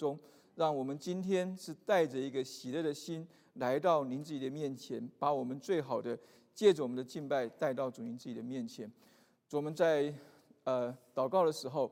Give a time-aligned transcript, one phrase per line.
[0.00, 0.18] 中，
[0.54, 6.18] 让我们今天是带着一个喜乐的心来到您自己的面前，把我们最好的
[6.54, 8.90] 借着我们的敬拜带到主您自己的面前。
[9.46, 10.12] 主我们在
[10.64, 11.90] 呃祷告的时候，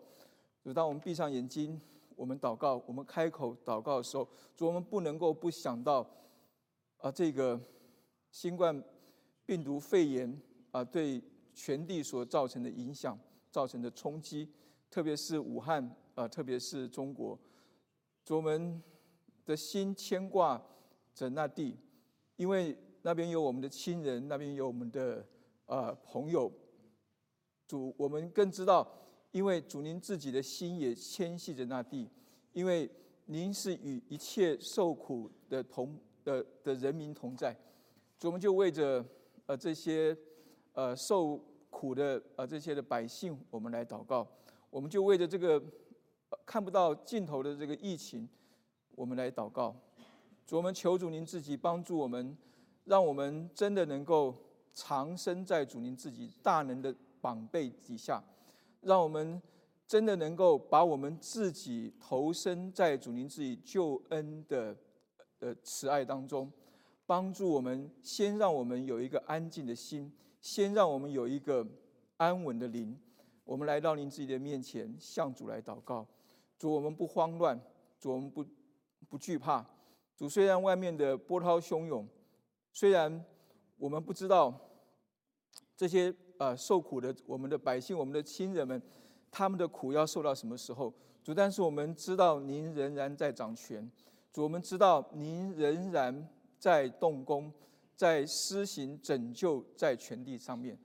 [0.64, 1.78] 就当我们闭上眼睛，
[2.16, 6.08] 我们祷告，我们开口祷告的时候，主我们不能够不想到
[6.96, 7.60] 啊这个
[8.30, 8.82] 新冠
[9.44, 10.40] 病毒肺炎
[10.70, 11.22] 啊对
[11.54, 13.18] 全地所造成的影响、
[13.50, 14.48] 造成的冲击，
[14.88, 17.38] 特别是武汉啊，特别是中国。
[18.28, 18.82] 主我们
[19.46, 20.62] 的心牵挂
[21.14, 21.74] 着那地，
[22.36, 25.26] 因为那边有我们的亲人，那边有我们的
[25.64, 26.52] 呃朋友。
[27.66, 28.86] 主，我们更知道，
[29.30, 32.06] 因为主您自己的心也牵系着那地，
[32.52, 32.90] 因为
[33.24, 37.56] 您是与一切受苦的同的的人民同在。
[38.18, 39.02] 主，我们就为着
[39.46, 40.14] 呃这些
[40.74, 44.28] 呃受苦的呃这些的百姓，我们来祷告。
[44.68, 45.62] 我们就为着这个。
[46.44, 48.28] 看不到尽头的这个疫情，
[48.94, 49.74] 我们来祷告，
[50.46, 52.36] 主我们求主您自己帮助我们，
[52.84, 54.34] 让我们真的能够
[54.72, 58.22] 藏身在主您自己大能的膀背底下，
[58.80, 59.40] 让我们
[59.86, 64.76] 真的能够把我们自己投身在主您自己救恩的
[65.38, 66.52] 的慈爱当中，
[67.06, 71.66] 帮助我们先让我们有一个安静的心，先让我们有一个
[72.18, 72.98] 安稳的灵，
[73.44, 76.06] 我们来到您自己的面前，向主来祷告。
[76.58, 77.56] 主，我们不慌乱；
[77.98, 78.44] 主，我们不
[79.08, 79.64] 不惧怕。
[80.16, 82.06] 主，虽然外面的波涛汹涌，
[82.72, 83.24] 虽然
[83.76, 84.52] 我们不知道
[85.76, 88.82] 这些呃受苦的我们的百姓、我们的亲人们，
[89.30, 90.92] 他们的苦要受到什么时候？
[91.22, 93.88] 主，但是我们知道您仍然在掌权。
[94.32, 97.52] 主，我们知道您仍然在动工，
[97.94, 100.78] 在施行拯救在全地上面。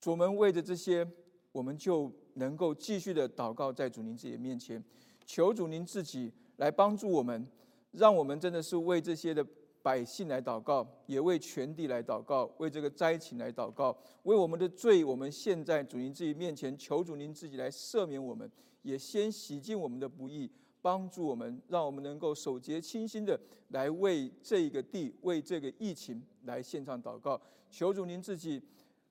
[0.00, 1.06] 主，我们为着这些，
[1.52, 4.82] 我们就能够继续的祷告在主您自己的面前。
[5.24, 7.46] 求主您自己来帮助我们，
[7.92, 9.46] 让我们真的是为这些的
[9.82, 18.50] 百姓来祷告，也为全地来祷告，为这个灾情来祷告，为我们的罪，我们现在主您自己面前求主您自己来赦免我们，
[18.82, 27.40] 也先洗净我们的不义，帮助我们，让我们能够守节清心的来为这个地、为这个疫情来献上祷告。
[27.70, 28.60] 求主您自己，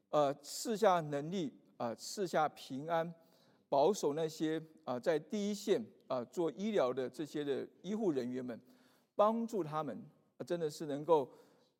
[0.09, 1.51] 呃，赐下能力
[1.81, 3.11] 啊，赐下平安，
[3.67, 5.83] 保守那些啊在第一线。
[6.11, 8.59] 啊，做医疗的这些的医护人员们，
[9.15, 9.97] 帮助他们
[10.37, 11.25] 啊，真的是能够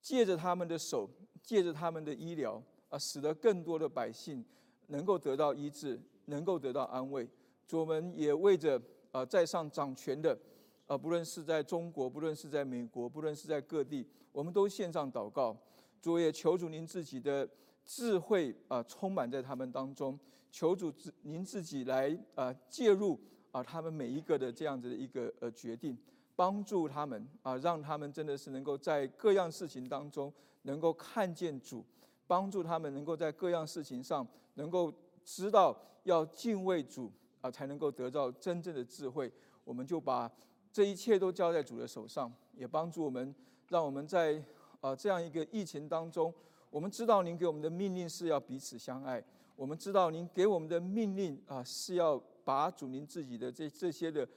[0.02, 1.06] 借着他们的手，
[1.44, 4.42] 借着他们的医疗啊，使得更多的百姓
[4.88, 7.28] 能够得到医治，能够得到安慰。
[7.68, 8.82] 主，我们也为着
[9.12, 10.40] 啊，在上掌权的
[10.88, 15.58] 啊，不论是在中国，不论是在美国，不论是在各地，我们都献上祷告。
[16.02, 17.46] 主也求主您自己的
[17.86, 20.20] 智慧啊，充满在他们当中。
[20.52, 23.20] 求主自您自己来啊，介入。
[23.54, 25.98] 啊，他们每一个的这样子的一个呃决定，
[26.38, 30.32] 帮助他们啊，让他们真的是能够在各样事情当中
[30.62, 31.84] 能够看见主，
[32.26, 34.90] 帮助他们能够在各样事情上能够
[35.26, 39.30] 知道要敬畏主啊，才能够得到真正的智慧。
[39.66, 40.32] 我们就把
[40.72, 43.36] 这一切都交在主的手上，也帮助我们，
[43.68, 44.42] 让我们在
[44.80, 46.34] 啊这样一个疫情当中，
[46.72, 49.24] 我们知道您给我们的命令是要彼此相爱，
[49.56, 52.20] 我们知道您给我们的命令啊是要。
[52.44, 54.28] 把主您自己的这这些的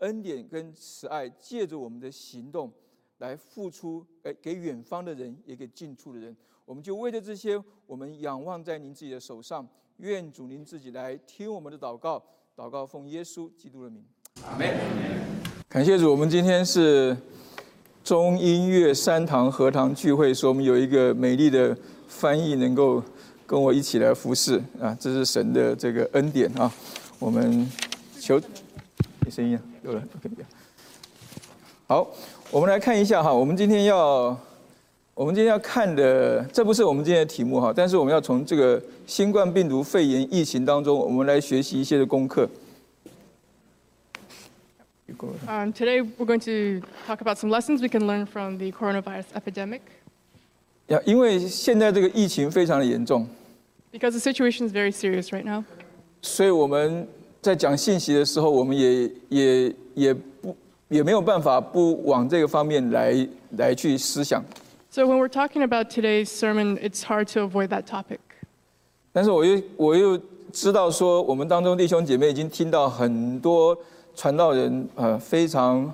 [0.00, 2.70] 恩典跟慈爱，借着我们的行动
[3.16, 6.36] 来付出，给给远方的人，也给近处的人。
[6.66, 9.66] 我们就为了这些，我们仰望在您自己的手上。
[9.96, 12.22] 愿主您自己来听我们的祷告，
[12.54, 14.04] 祷告奉耶稣基督的名。
[14.44, 14.68] 阿门。
[15.66, 17.16] 感谢主，我们今天是
[18.06, 23.02] 中音乐三堂合堂聚会，说我们有一个美丽的翻译能够
[23.44, 26.72] 跟我一起来服侍啊，这是神的这个恩典啊。
[27.18, 27.68] 我们
[28.20, 28.40] 求，
[29.24, 30.30] 没声音啊，有了，OK，
[31.88, 32.08] 好，
[32.52, 34.38] 我们来看一下哈，我们今天要，
[35.12, 42.48] 我们今天要看的，这不是我们今天的题目哈，但是我们要从这个新冠病毒肺炎疫情当中，我们来学习一些的功课。
[45.47, 49.81] Um, today we're going to talk about some lessons we can learn from the coronavirus epidemic.
[50.87, 53.27] 呀，因为现在这个疫情非常的严重。
[53.91, 55.65] Because the situation is very serious right now.
[56.21, 57.05] 所以我们
[57.41, 60.55] 在讲信息的时候，我们也也也不
[60.87, 63.27] 也没有办法不往这个方面来
[63.57, 64.41] 来去思想。
[64.89, 68.19] So when we're talking about today's sermon, it's hard to avoid that topic.
[69.11, 70.17] 但是我又我又
[70.53, 73.77] 知道说，我们当中弟兄姐妹已经听到很多
[74.16, 75.92] 传道人呃非常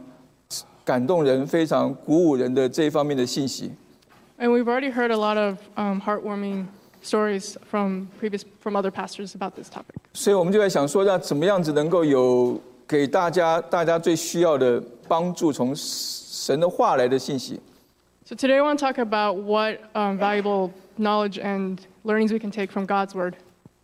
[0.85, 3.73] 感动人、非常鼓舞人的这一方面的信息。
[4.39, 6.67] And we've already heard a lot of um, heartwarming
[7.03, 9.97] stories from previous from other pastors about this topic.
[10.15, 17.61] 所以我们就在想说，要怎么样子能够有给大家大家最需要的帮助，从神的话来的信息。
[18.25, 22.71] So today I want to talk about what um, valuable knowledge and learnings we can take
[22.71, 23.35] from God's Word.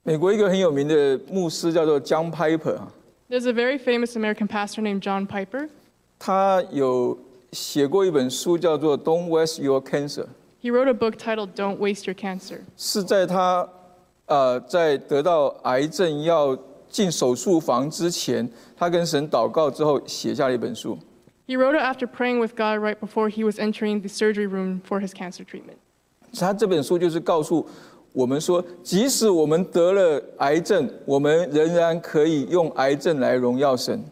[0.05, 2.89] 美国一个很有名的牧师叫做 John Piper 啊，
[3.30, 5.70] There's a very famous American pastor named John Piper.
[6.20, 7.18] 他有
[7.52, 10.26] 写过一本书叫做《Don't Waste Your Cancer》，
[10.62, 12.60] He wrote a book titled Don't Waste Your Cancer.
[12.78, 13.68] 是在他
[14.28, 16.58] 呃在得到癌症要
[16.90, 20.98] 进手术房之前，他跟神祷告之后写下了一本书。
[21.46, 24.80] He wrote it after praying with God right before he was entering the surgery room
[24.88, 25.78] for his cancer treatment.
[26.40, 27.68] 他这本书就是告诉
[28.18, 34.04] 我们说，即使我们得了癌症，我们仍然可以用癌症来荣耀神。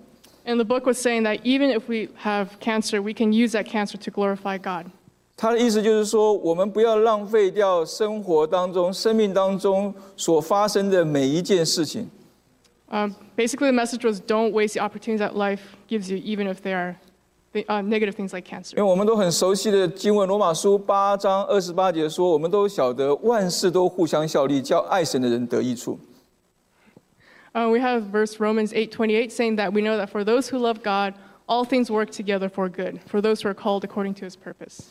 [0.43, 3.65] And the book was saying that even if we have cancer, we can use that
[3.65, 4.91] cancer to glorify God.
[5.37, 12.09] 他的意思就是说，我们不要浪费掉生活当中、生命当中所发生的每一件事情。
[12.89, 16.61] Um, basically, the message was don't waste the opportunities that life gives you, even if
[16.61, 17.04] they are the,
[17.64, 18.76] uh, negative things like 因 cancer.
[18.76, 25.98] 因为我们都很熟悉的经文，罗马书八章二十八节说，我们都晓得万事都互相效力，叫爱神的人得益处。
[27.54, 31.14] Uh, we have verse Romans 8:28 saying that we know that for those who love God,
[31.46, 34.82] all things work together for good, for those who are called according to His purpose.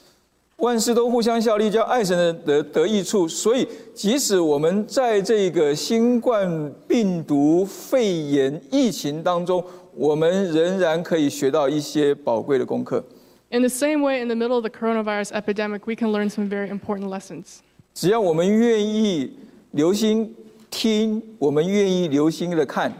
[0.57, 3.27] 万事都互相效力，叫爱神的得得益处。
[3.27, 9.61] 所以，即使我们在这个新冠病毒肺炎疫情当中，
[9.95, 13.03] 我们仍然可以学到一些宝贵的功课。
[13.49, 16.69] In the same way, in the middle of the coronavirus epidemic, we can learn some very
[16.69, 17.59] important lessons.
[17.93, 19.37] 只要我们愿意
[19.71, 20.35] 留心
[20.69, 22.91] 听，我们愿意留心的看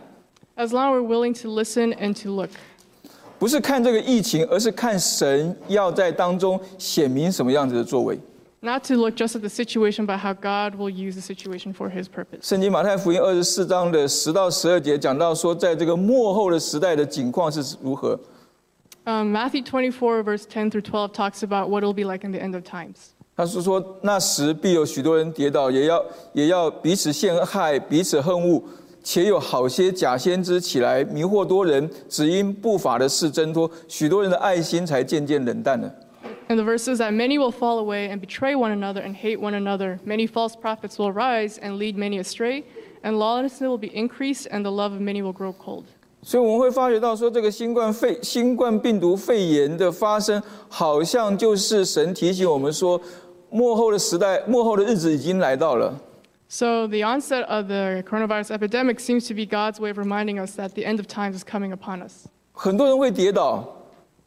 [0.55, 2.51] ，As long as we're willing to listen and to look.
[3.37, 8.17] 不是看这个疫情，而是看神要在当中显明什么样子的作为。
[8.65, 12.07] Not to look just at the situation, but how God will use the situation for His
[12.07, 12.41] purpose.
[12.41, 18.19] 圣经马太福音二十四章的十到十二节讲到说，在这个末后的时代的景况是如何。
[19.03, 22.55] Um, Matthew 24, verse 10 through 12, talks about what it'll be like in the end
[22.55, 23.11] of times.
[23.37, 26.03] 他是说，那时必有许多人跌倒，也要
[26.33, 28.63] 也要彼此陷害，彼此恨恶，
[29.03, 35.93] 且有好些假先知起来迷惑多人，只因不法的事增多，许多人的爱心才渐渐冷淡了。
[36.48, 39.54] And the verse says that many will fall away and betray one another and hate one
[39.54, 39.98] another.
[40.04, 42.64] Many false prophets will rise and lead many astray,
[43.02, 45.84] and lawlessness will be increased, and the love of many will grow cold.
[46.22, 53.00] 所以我们会发觉到说，这个新冠肺新冠病毒肺炎的发生，好像就是神提醒我们说，
[53.48, 55.98] 末后的时代、末后的日子已经来到了。
[56.48, 60.56] So the onset of the coronavirus epidemic seems to be God's way of reminding us
[60.56, 62.26] that the end of times is coming upon us.
[62.52, 63.64] 很多人会跌倒，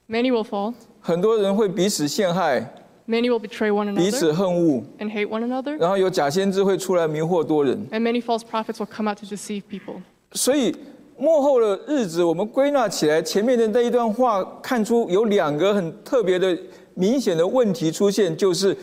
[0.09, 2.59] Many will fall, 很多人会彼此陷害、
[3.07, 7.87] many will betray one 彼 another 此恨恶， and hate one another, 然后有假先知会出来迷惑多人。
[7.91, 10.01] and many false prophets will come out to deceive people.
[10.31, 10.75] 所以
[11.17, 16.57] 幕后的日子，我们归纳起来，前面的那一段话看出有两个很特别的、
[16.95, 18.75] 明显的问题出现，就是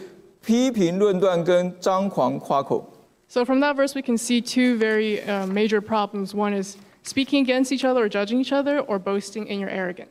[0.44, 2.84] 批评论断跟张狂夸口。
[3.28, 6.34] So from that verse, we can see two very uh, major problems.
[6.34, 10.08] One is speaking against each other or judging each other, or boasting in your arrogance.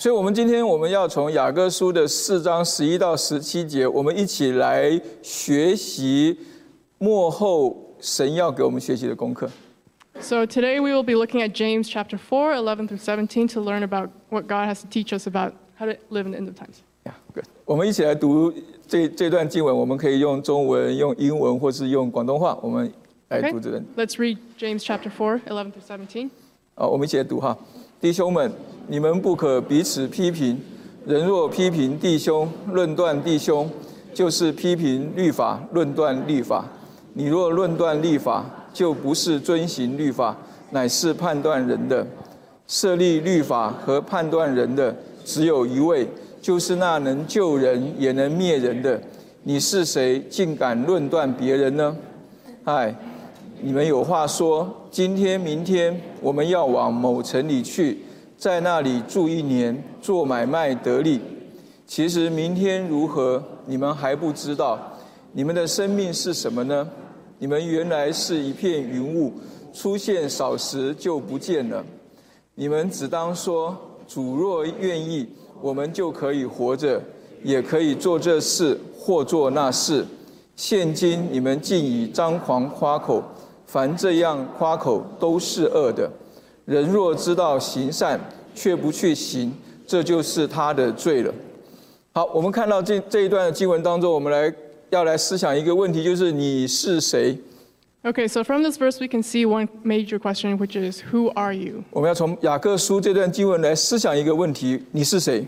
[0.00, 6.38] 所以，我们今天我们要从雅各书的四章十一到十七节，我们一起来学习
[6.96, 9.46] 幕后神要给我们学习的功课。
[10.18, 14.08] So today we will be looking at James chapter 4, 11 through 17 to learn about
[14.30, 16.78] what God has to teach us about how to live in the end of times.
[17.04, 17.44] Yeah, good.
[17.66, 18.50] 我们一起来读
[18.88, 22.90] 这这段经文，我们可以用中文、用英文，或是用广东话，我们
[23.28, 23.84] 来.读这段。
[23.98, 26.30] Let's read James chapter 4, 11 through 17.
[26.74, 27.58] 好，我们一起来读哈，
[28.00, 28.50] 弟兄们，
[28.86, 30.58] 你们不可彼此批评。
[31.04, 33.70] 人若批评弟兄，论断弟兄，
[34.14, 36.64] 就是批评律法，论断律法。
[37.12, 40.34] 你若论断律法，就不是遵行律法，
[40.70, 42.06] 乃是判断人的。
[42.66, 46.08] 设立律法和判断人的只有一位，
[46.40, 48.98] 就是那能救人也能灭人的。
[49.42, 51.94] 你是谁，竟敢论断别人呢？
[52.64, 52.94] 嗨，
[53.60, 57.96] 你们有话说，今天、明天我们要往某城里去，
[58.36, 61.20] 在那里住一年，做买卖得利。
[61.86, 64.76] 其实明天如何，你们还不知道。
[65.32, 66.88] 你们的生命是什么呢？
[67.38, 69.32] 你们原来是一片云雾，
[69.72, 71.84] 出现少时就不见了。
[72.56, 73.76] 你们只当说：
[74.08, 75.28] 主若愿意，
[75.62, 77.00] 我们就可以活着，
[77.44, 80.04] 也可以做这事或做那事。
[80.56, 83.22] 现今你们竟以张狂夸口，
[83.70, 86.10] 凡这样夸口都是恶的。
[86.64, 88.18] 人若知道行善，
[88.52, 89.52] 却不去行，
[89.86, 91.32] 这就是他的罪了。
[92.12, 94.52] 好，我们看到这这一段的经文当中，我们来
[94.90, 97.38] 要来思想一个问题，就是你是谁
[98.02, 101.84] ？Okay, so from this verse, we can see one major question, which is, Who are you?
[101.92, 105.46] 我们要从雅各书这段经文来思想一个问题：你是谁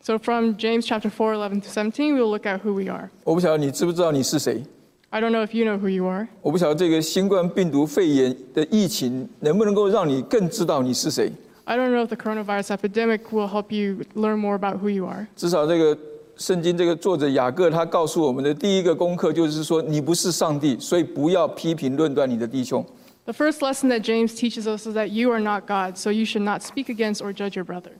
[0.00, 3.10] ？So from James chapter 4, 11 to seventeen, we'll look at who we are.
[3.24, 4.64] 我不晓得你知不知道你是谁？
[5.09, 6.27] I don't know if you know who you are.
[6.41, 11.31] 我不晓得这个新冠病毒肺炎的疫情能不能够让你更知道你是谁？
[11.65, 15.05] I don't know if the coronavirus epidemic will help you learn more about who you
[15.05, 15.27] are.
[15.35, 15.97] 至少这个
[16.35, 22.83] 圣经这个作者雅各他告诉我们的第一个功课就是说，你不是上帝，所以不要批评论断你的弟兄。
[23.25, 26.25] The first lesson that James teaches us is that you are not God, so you
[26.25, 27.91] should not speak against or judge your brother.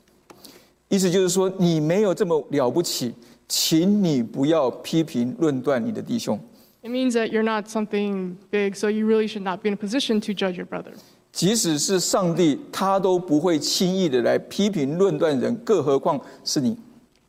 [0.89, 3.13] 意思就是说，你没有这么了不起，
[3.47, 6.37] 请你不要批评论断你的弟兄。
[6.81, 9.77] It means that you're not something big, so you really should not be in a
[9.77, 10.93] position to judge your brother.
[11.31, 16.77] 即使是上帝，他都不会轻易的来批评论断人，更何况是你。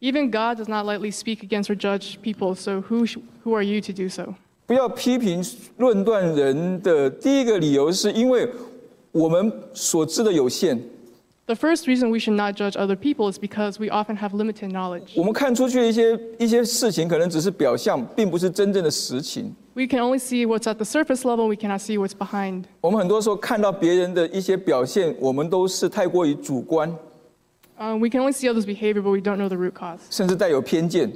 [0.01, 3.63] Even God does not lightly speak against or judge people, so who, sh- who are
[3.63, 4.35] you to do so?
[4.67, 5.43] 不要批评
[5.79, 8.47] 论断人的第一个理由，是因为
[9.13, 10.79] 我们所知的有限，
[11.49, 14.71] The first reason we should not judge other people is because we often have limited
[14.71, 15.13] knowledge.
[15.15, 19.55] 我们看出去的一些一些事情，可能只是表象，并不是真正的实情。
[19.75, 22.65] We can only see what's at the surface level, we cannot see what's behind.
[22.81, 26.91] 我们很多时候看到别人的一些表现，我们都是太过于主观，
[27.77, 29.99] Uh, we can only see others' behavior, but we don't know the root cause.
[30.09, 31.13] 甚至带有偏见。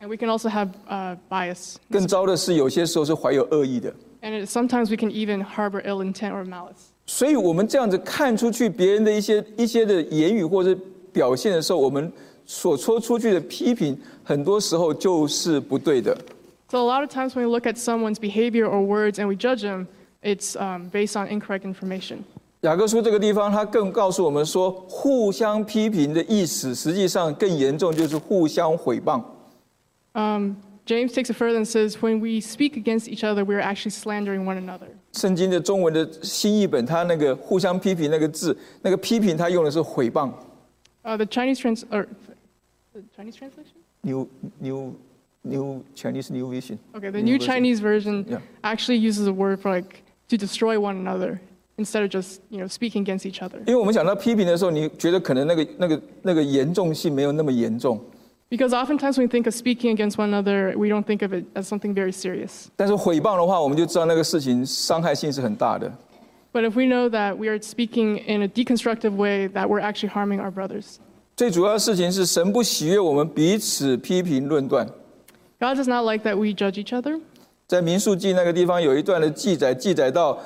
[0.00, 1.76] And we can also have uh, bias.
[1.90, 3.92] 更糟的是，有些时候是怀有恶意的。
[4.20, 6.92] And it, sometimes we can even harbor ill intent or malice.
[7.11, 10.77] 所以，我们这样子看出去别人的一些一些的言语或者
[11.11, 12.13] 表现的时候，我们
[12.45, 16.15] 所说出去的批评，很多时候就是不对的。
[16.69, 19.63] So a lot of times when we look at someone's behavior or words and we judge
[19.63, 19.87] them,
[20.21, 22.17] it's um, based on incorrect information.
[22.61, 29.19] 雅各书这个地方，他更告诉我们说，互相批评的意思，实际上更严重，就是互相毁谤。
[30.13, 30.51] Um,
[30.88, 34.44] James takes it further and says, when we speak against each other, we're actually slandering
[34.44, 34.88] one another.
[35.12, 40.30] 圣经的中文的新译本，它那个互相批评那个字，那个批评，它用的是诽谤。
[41.02, 42.06] Uh, the Chinese trans or
[42.92, 43.76] the Chinese translation?
[44.02, 44.28] New
[44.60, 44.94] New
[45.42, 46.78] New Chinese New Vision。
[46.94, 47.46] Okay, the New New version.
[47.46, 48.40] Chinese version Yeah.
[48.62, 51.40] actually uses a word for like to destroy one another
[51.78, 53.58] instead of just you know speaking against each other.
[53.66, 57.98] 因为我们讲到批评的时候，你觉得可能那个那个那个严重性没有那么严重，
[58.49, 61.45] Because oftentimes when we think of speaking against one another, we don't think of it
[61.55, 62.71] as something very serious.
[62.77, 62.89] But
[66.63, 70.39] if we know that we are speaking in a deconstructive way, that we're actually harming
[70.39, 70.99] our brothers.
[71.37, 71.53] God
[75.75, 77.21] does not like that we judge each other.
[77.67, 80.39] 在民数记那个地方有一段的记载，记载到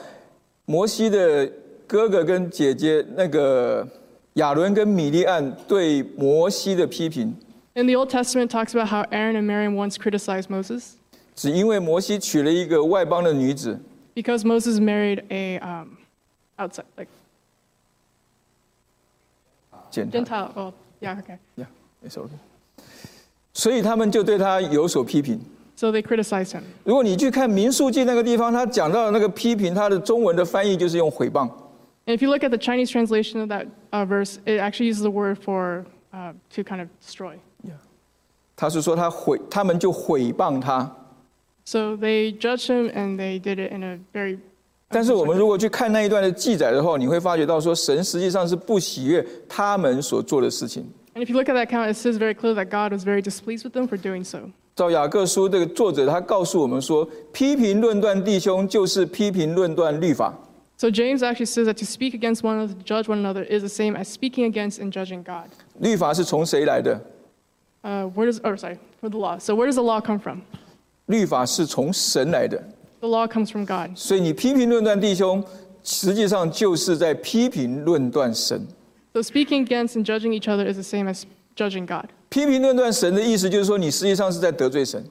[0.65, 1.49] 摩西的
[1.87, 3.87] 哥哥跟姐姐那个
[4.33, 7.33] 亚伦跟米利暗对摩西的批评。
[7.74, 10.94] In the Old Testament, it talks about how Aaron and Miriam once criticized Moses
[11.36, 13.78] 只因为摩西娶了一个外邦的女子，
[14.14, 15.96] because Moses married a um,
[16.56, 17.08] outside like
[19.90, 20.52] 践踏 Gentile.
[20.56, 21.38] Oh, yeah, okay.
[22.04, 22.30] It's okay
[23.54, 25.40] 所以他们就对他有所批评。
[25.76, 26.62] So they criticized him.
[26.82, 31.48] 如果你去看民数记那个地方，他讲到的那个批评，他的中文的翻译就是用诽谤。
[32.06, 35.02] And if you look at the Chinese translation of that uh, verse, it actually uses
[35.02, 37.36] the word for uh, to kind of destroy.
[38.55, 40.89] 他是说他毁，他们就毁谤他。
[41.65, 44.39] So they judged him and they did it in a very.
[44.89, 50.87] 但是我们如果去看那一段的记载的话，你会发觉到说，神实际上是不喜悦他们所做的事情。
[51.15, 53.63] And if you look at that account, it says very clear that God was very displeased
[53.63, 54.51] with them for doing so.
[54.75, 60.33] 照雅各书这个作者他告诉我们说，批评论断弟兄就是批评论断律法。
[60.77, 63.95] So James actually says that to speak against one another, judge one another, is the same
[63.95, 65.45] as speaking against and judging God.
[65.79, 66.99] 律法是从谁来的？
[67.82, 69.38] Uh, where does, or sorry, for the law.
[69.38, 70.42] So where does the law come from?
[71.06, 72.62] 律法是从神来的。
[73.00, 73.96] The law comes from God.
[73.96, 75.42] 所以你批评论断弟兄，
[75.84, 78.66] 实际上就是在批评论断神。
[79.14, 81.22] So speaking against and judging each other is the same as
[81.56, 82.10] judging God.
[82.28, 85.04] 批评论断神的意思就是说，你实际上是在得罪神，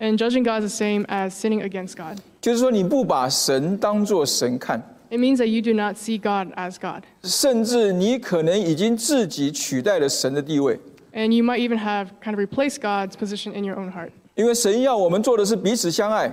[0.00, 2.18] And judging God is the same as sinning against God.
[2.40, 7.04] 就是说你不把神当作神看， It means that you do not see God as God.
[7.22, 10.78] 甚至你可能已经自己取代了神的地位。
[11.12, 14.10] And you might even have kind of replaced God's position in your own heart.
[14.34, 16.30] 因为神要我们做的是彼此相爱，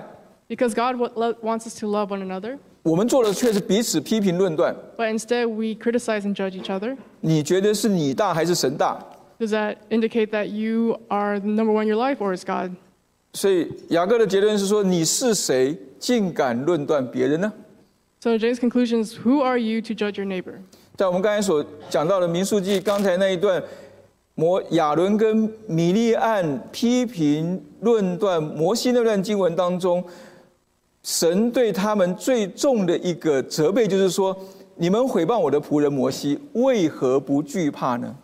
[0.47, 4.75] Because God wa- lo- wants us to love one another, 我们做的却是彼此批评论断。
[4.95, 6.95] but instead we criticize and judge each other.
[7.21, 8.99] 你觉得是你大还是神大？
[9.39, 12.71] Does that indicate that you are the number one in your life or is God?
[13.33, 17.51] 所以雅各的结论是说：你是谁，竟敢论断别人呢？
[18.21, 20.59] So James' conclusion is Who are you to judge your neighbor?
[20.95, 23.61] 在我们刚才所讲到的民数记刚才那一段，
[24.35, 30.03] 摩亚伦跟米利暗批评论断摩西那段经文当中，
[31.03, 34.37] 神对他们最重的一个责备就是说：
[34.75, 38.15] 你们毁谤我的仆人摩西，为何不惧怕呢？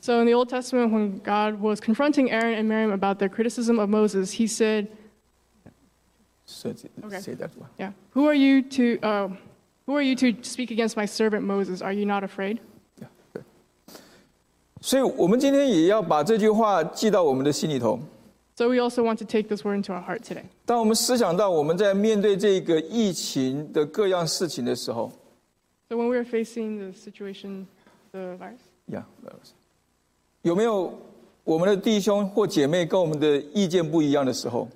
[0.00, 3.78] So in the Old Testament, when God was confronting Aaron and Miriam about their criticism
[3.78, 4.88] of Moses, he said,
[6.46, 7.20] Say Okay.
[7.20, 7.70] say that one.
[7.78, 9.28] Yeah, who are you to, uh,
[9.86, 11.80] who are you to speak against my servant Moses?
[11.80, 12.60] Are you not afraid?
[14.81, 17.99] 所以，我们今天也要把这句话记到我们的心里头。
[18.55, 20.43] So we also want to take this word into our heart today.
[20.65, 25.11] 当我们思想到我们在面对这个疫情的各样事情的时候
[25.89, 27.65] ，So when we are facing the situation,
[28.11, 28.59] the virus,
[28.89, 29.51] Yeah, virus.，
[30.41, 30.93] 有没有
[31.43, 34.67] 我们的弟兄或姐妹跟我们的意见不一样的时候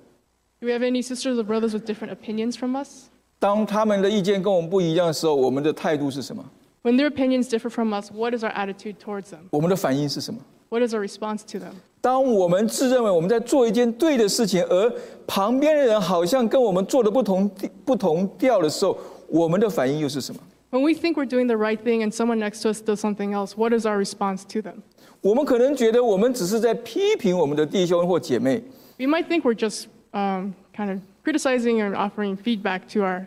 [0.60, 3.04] ？do we have any sisters or brothers with different opinions from us?
[3.38, 6.42] 当他们的意见跟我们不一样的时候，我们的态度是什么？
[6.83, 9.49] When their opinions differ from us, what is our attitude towards them?
[9.51, 10.39] 我们的反应是什么？
[10.69, 11.73] What is our response to them?
[12.01, 14.93] 当我们自认为我们在做一件对的事情，而
[15.27, 17.49] 旁边的人好像跟我们做的不同
[17.83, 20.39] 不同调的时候，我们的反应又是什么？
[20.71, 23.33] When we think we're doing the right thing and someone next to us does something
[23.33, 24.75] else, what is our response to them?
[25.21, 28.63] 我们可能觉得我们只是在批评我们的弟兄或姐妹，
[28.97, 33.25] We might think we're just um, kind of criticizing and offering feedback to our,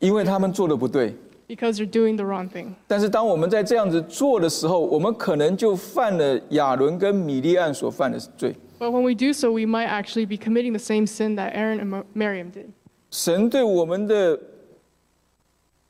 [0.00, 1.14] 因为他们做的不对。
[1.47, 2.73] because you're doing the wrong thing.
[2.87, 8.55] 但是当我们在这样子做的时候，我们可能就犯了亚伦跟米利暗所犯的罪。
[8.77, 12.03] But when we do so, we might actually be committing the same sin that Aaron and
[12.13, 12.67] Miriam did.
[13.09, 14.37] 神对我们的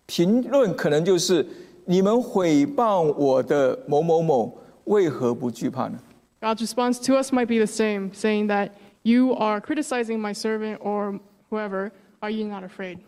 [0.05, 1.45] 评论可能就是：
[1.85, 5.97] 你们毁谤我的某某某，为何不惧怕呢
[6.41, 8.69] ？God's response to us might be the same, saying that
[9.01, 11.19] you are criticizing my servant or
[11.49, 11.91] whoever.
[12.19, 12.99] Are you not afraid?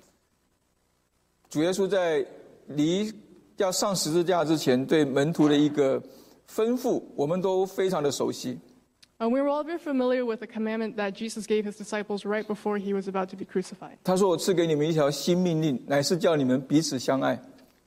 [1.50, 2.26] 主耶稣在
[2.69, 3.13] 离
[3.57, 6.01] 要上十字架之前，对门徒的一个
[6.49, 8.59] 吩咐，我们都非常的熟悉。
[9.19, 12.45] Uh, we were all very familiar with the commandment that Jesus gave his disciples right
[12.45, 13.97] before he was about to be crucified.
[14.03, 17.41] 他说：“我赐给你们一条新命令，乃是叫你们彼此相爱。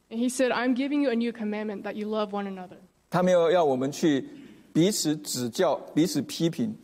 [0.09, 2.77] And he said, I'm giving you a new commandment that you love one another.
[2.99, 4.29] ”他没有要我们去
[4.71, 6.77] 彼此指教、彼此批评。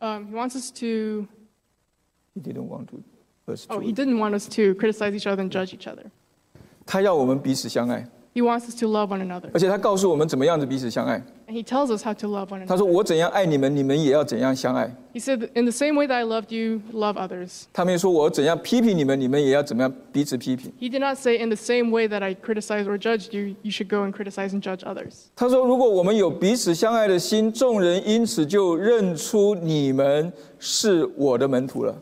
[0.00, 1.26] Um, he wants us to,
[2.34, 3.02] He didn't want to
[3.50, 3.80] us oh, to.
[3.80, 6.10] he didn't want us to criticize each other and judge each other.
[6.86, 9.50] 他要我们彼此相爱， He wants us to love one another.
[9.52, 11.22] 而且他告诉我们怎么样子彼此相爱。
[11.48, 12.78] And he tells us how to love one 他 another.
[12.78, 14.94] 说：“我怎样爱你们，你们也要怎样相爱。
[15.14, 17.62] He said, In the same way that I loved you, love others.
[17.72, 20.70] ”他没有说：“我怎样批评你们，你们也要怎么样彼此批评。
[20.78, 23.70] He did not say, In the same way that I criticized or judged you, you
[23.70, 25.28] should go and criticize and judge others.
[25.34, 31.98] ”他说：“如果我们有彼此相爱的心，众人因此就认出你们是我的门徒了。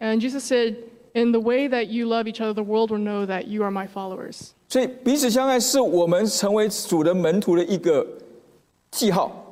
[0.00, 0.74] And Jesus said,
[1.14, 3.70] In the way that you love each other, the world will know that you are
[3.72, 4.50] my followers.
[4.68, 8.06] ”所以彼此相爱是我们成为主的门徒的一个
[8.90, 9.44] 记号。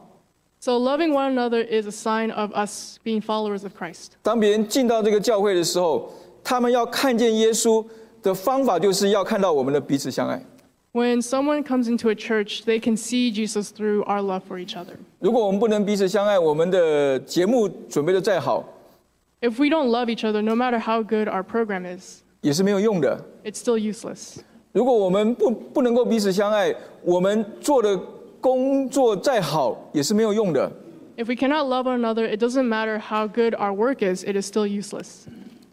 [0.60, 4.12] So loving one another is a sign of us being followers of Christ.
[4.22, 6.12] 当别人进到这个教会的时候，
[6.44, 7.84] 他们要看见耶稣
[8.22, 10.44] 的方法，就是要看到我们的彼此相爱。
[10.92, 14.76] When someone comes into a church, they can see Jesus through our love for each
[14.76, 14.96] other.
[15.18, 18.64] 如果我们不能彼此相爱，我们的节目准备的再好，
[19.40, 23.22] If we don't love each other, no matter how good our program is, 也是没有用的。
[23.44, 24.38] it's still useless.
[24.72, 27.98] 如果我们不不能够彼此相爱，我们做的
[28.40, 30.70] 工作再好也是没有用的。
[31.16, 34.36] If we cannot love one another, it doesn't matter how good our work is, it
[34.36, 35.24] is still useless.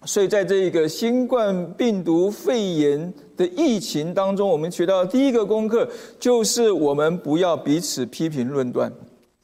[0.05, 8.91] 所以，在这个新冠病毒肺炎的疫情当中，我们学到的第一个功课就是我们不要彼此批评论断。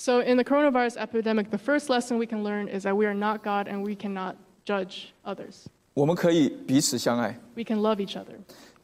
[0.04, 3.14] So, in the coronavirus epidemic, the first lesson we can learn is that we are
[3.14, 5.66] not God and we cannot judge others.
[5.94, 7.38] 我们可以彼此相爱。
[7.56, 8.38] We can love each other.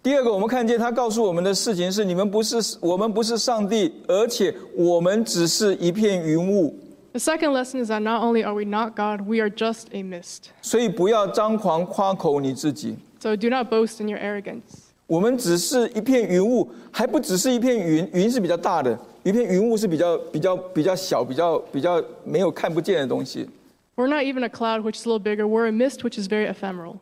[0.04, 6.76] 第二个，我们看见他告诉我们的事情是：你们不是我们不是上帝，而且我们只是一片云雾。
[7.14, 10.04] The second lesson is that not only are we not God, we are just a
[10.04, 10.50] mist.
[10.62, 12.98] 所以不要张狂夸口你自己。
[13.20, 14.84] So, do not boast in your arrogance.
[15.08, 23.49] 我们只是一片云雾，还不只是一片云，云是比较大的， 一片云雾是比较比较比较小、比较比较没有看不见的东西。
[23.97, 25.47] We're not even a cloud, which is a little bigger.
[25.47, 26.97] We're a mist, which is very ephemeral.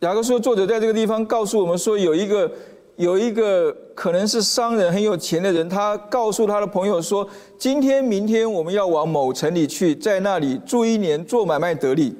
[0.00, 2.52] 雅各书作者在这个地方告诉我们说，有一个
[2.96, 12.14] 有一个可能是商人很有钱的人，他告诉他的朋友说，今天明天我们要往某城里去，在那里住一年，做买卖得利。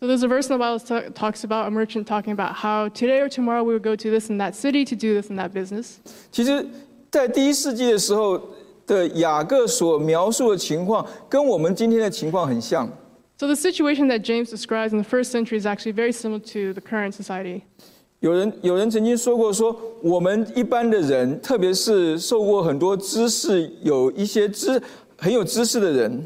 [0.00, 2.88] So, there's a verse in the Bible that talks about a merchant talking about how
[2.88, 5.38] today or tomorrow we will go to this and that city to do this and
[5.38, 5.98] that business.
[6.32, 6.66] 其实，
[7.12, 8.40] 在第一世纪的时候
[8.86, 12.88] 的雅各所描述的情况，跟我们今天的情况很像。
[13.36, 16.80] So, the situation that James describes in the first century is actually very similar to the
[16.80, 17.64] current society.
[18.20, 24.80] 有人有人曾经说过说，我们一般的人，特别是受过很多知识、有一些知
[25.18, 26.24] 很有知识的人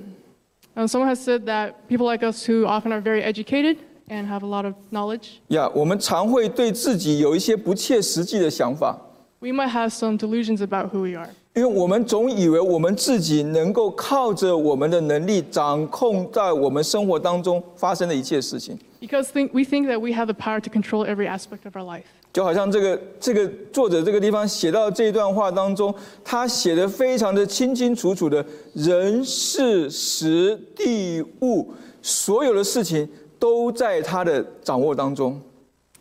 [0.76, 4.44] ，And someone has said that people like us who often are very educated, and have
[4.44, 5.38] a lot of knowledge.
[5.48, 8.96] 呀我们常会对自己有一些不切实际的想法，
[9.38, 18.78] We might have some delusions about who we are 因为我们总以为我们自己能够靠着我们的能力掌控在我们生活当中发生的一切事情。
[19.00, 22.04] because think, we think that we have the power to control every aspect of our life.
[22.32, 28.44] 就好像这个这个作者这个地方写到这一段话当中，他写的非常的清清楚楚的，
[28.74, 31.72] 人事时地物，
[32.02, 35.40] 所有的事情都在他的掌握当中。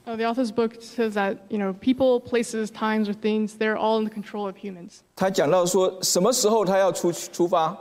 [0.06, 3.98] Uh, the author's book says that you know people, places, times, or things they're all
[3.98, 5.02] in the control of humans.
[5.14, 7.76] 他讲到说什么时候他要出出发，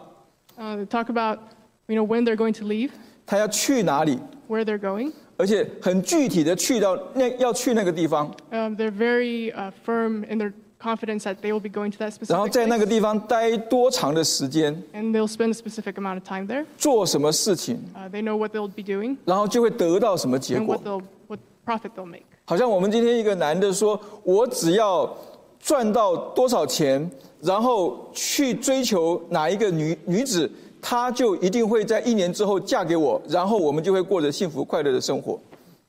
[0.57, 1.39] Uh, they talk about
[1.87, 2.91] you know when they're going to leave,
[3.25, 5.13] 他要去哪里， where they're going.
[5.37, 11.97] 而且很具体的去到那要去那个地方， Um, they're very uh, firm in their confidence that they will be going to
[11.99, 16.65] that 然后 specific 在那个 place, 地方待多长的时间， and they'll spend a specific amount of time there.
[16.77, 21.22] 做什么事情， Uh, they know what they'll be doing 然后就会得到什么结 and 果 what。they'll what
[21.65, 22.23] profit they'll make.
[22.45, 25.15] 好像我们今天一个男的说，我只要
[25.59, 27.09] 赚到多少钱，
[27.41, 30.49] 然后去追求哪一个女女子，
[30.81, 35.39] 她就一定会在一年之后嫁给我，然后我们就会过着幸福快乐的生活。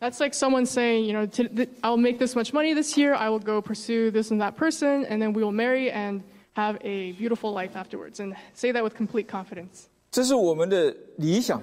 [0.01, 3.15] That's like someone saying, you know, "T- th- I'll make this much money this year.
[3.15, 6.23] I will go pursue this and that person, and then we will marry and
[6.55, 9.89] have a beautiful life afterwards, and say that with complete confidence.
[10.11, 11.63] 这是我们的理想，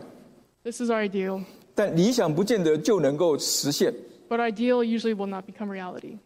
[0.63, 1.41] This is our ideal,
[1.74, 3.92] 但理想不见得就能够实现。
[4.28, 6.16] but ideal usually will not become reality.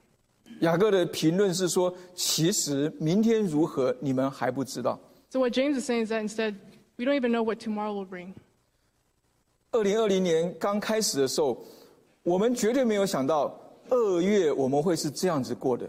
[0.60, 4.98] 雅各的评论是说，其实明天如何，你们还不知道。
[5.28, 6.54] So what James is saying is that instead,
[6.96, 8.32] we don't even know what tomorrow will bring.
[9.72, 11.62] 二零二零年刚开始的时候，
[12.22, 13.58] 我们绝对没有想到
[13.90, 15.86] 二月我们会是这样子过的。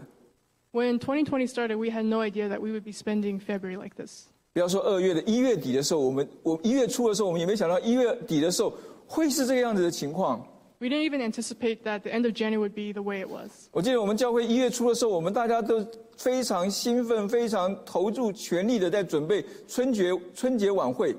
[0.72, 4.24] When 2020 started, we had no idea that we would be spending February like this.
[4.52, 8.74] 不要说二月的一月底的时候，我们我一月初的时候，我们也没想到一月底的时候
[9.08, 10.46] 会是这个样子的情况。
[10.80, 13.68] We didn't even anticipate that the end of January would be the way it was.
[13.72, 15.84] 我记得我们教会一月初的时候，我们大家都
[16.16, 21.16] 非常兴奋、非常投注全力的在准备春节春节晚会。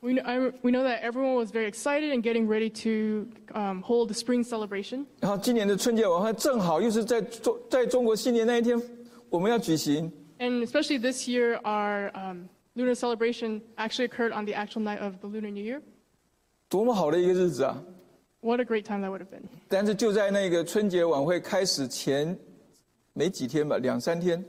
[0.00, 3.82] We know, I, we know that everyone was very excited and getting ready to um,
[3.82, 5.06] hold the spring celebration.
[5.18, 8.80] 然后今年的春节晚会正好又是在中在中国新年那一天，
[9.28, 10.12] 我们要举行。
[10.38, 15.26] And especially this year, our um, lunar celebration actually occurred on the actual night of the
[15.26, 15.82] Lunar New Year.
[16.68, 17.82] 多么好的一个日子啊
[18.40, 19.42] ！What a great time that would have been.
[19.68, 22.38] 但是就在那个春节晚会开始前
[23.12, 24.44] 没几天吧，两三天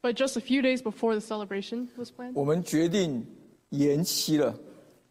[0.00, 3.26] ，But just a few days before the celebration was planned, 我们决定
[3.70, 4.54] 延期了。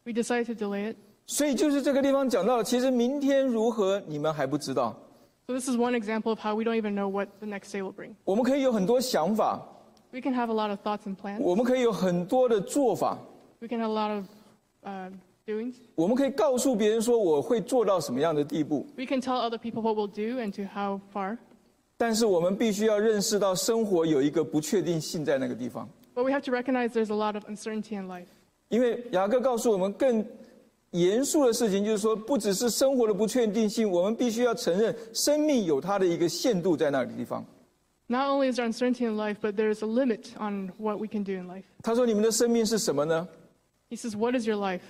[0.05, 0.95] we decided to delay it.
[1.25, 4.97] 所以就是这个地方讲到，其实明天如何，你们还不知道。
[5.45, 7.93] So this is one example of how we don't even know what the next day will
[7.93, 8.15] bring.
[8.23, 9.61] 我们可以有很多想法
[10.11, 11.41] ，We can have a lot of thoughts and plans.
[11.41, 13.19] 我们可以有很多的做法
[13.59, 14.25] ，We can have a lot of
[14.83, 15.11] uh,
[15.46, 15.74] doings.
[15.94, 18.86] 我们可以告诉别人说我会做到什么样的地步。
[18.96, 21.38] We can tell other people what we'll do and to how far.
[21.96, 25.88] 但是我们必须要认识到，生活有一个不确定性在那个地方。
[26.14, 28.26] But we have to recognize there's a lot of uncertainty in life.
[28.68, 30.24] 因为雅各告诉我们更
[30.90, 37.44] 严肃的事情，就是说，不只是生活的不确定性，我们必须要承认，生命有它的一个限度在那个地方。
[38.08, 41.24] Not only is there uncertainty in life, but there's a limit on what we can
[41.24, 41.64] do in life.
[41.82, 43.26] 他说：“你们的生命是什么呢？”
[43.88, 44.82] He says, What is your life?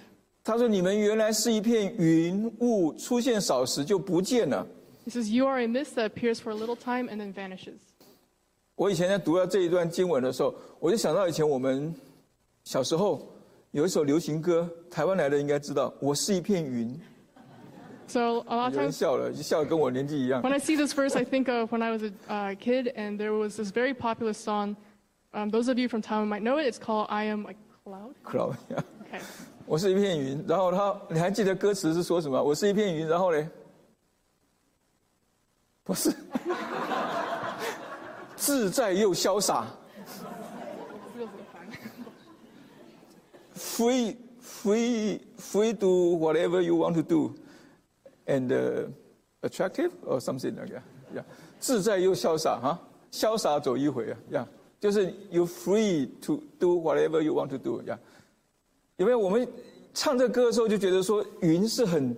[0.48, 4.66] 他说：“你们原来是一片云雾，出现少时就不见了。
[5.06, 7.76] He says, You are a mist that appears for a little time and then vanishes.
[8.76, 11.94] ”我以前在读到这一段经文的时候，我就想到以前我们
[12.64, 13.28] 小时候
[13.72, 16.98] 有一首流行歌，台湾来的应该知道，“我是一片云
[18.08, 20.42] So a ”，lot of times 笑了，就笑得跟我年纪一样。
[20.44, 23.34] when I see this verse, I think of when I was a uh, kid and there
[23.34, 24.78] was this very popular song.
[25.34, 26.68] Um, those of you from Taiwan might know it.
[26.68, 28.16] It's called I Am a Cloud.
[28.24, 29.22] cloud，Okay.
[29.68, 30.44] 我是一片云。
[30.48, 32.42] 然后他，你还记得歌词是说什么？
[32.42, 33.48] 我是一片云，然后嘞，
[35.84, 36.12] 不是，
[38.38, 39.68] 自在又潇洒
[43.56, 47.36] ，free free free do whatever you want to do,
[48.26, 48.90] and、
[49.42, 50.82] attractive or something like that.
[51.14, 51.24] Yeah，
[51.60, 52.80] 自在又潇洒哈，
[53.12, 54.46] 潇洒走一回啊，Yeah，
[54.80, 57.82] 就是 you free to do whatever you want to do.
[57.82, 57.98] Yeah.
[58.98, 59.18] 有没有？
[59.18, 59.48] 我们
[59.94, 62.16] 唱这歌的时候就觉得说，云是很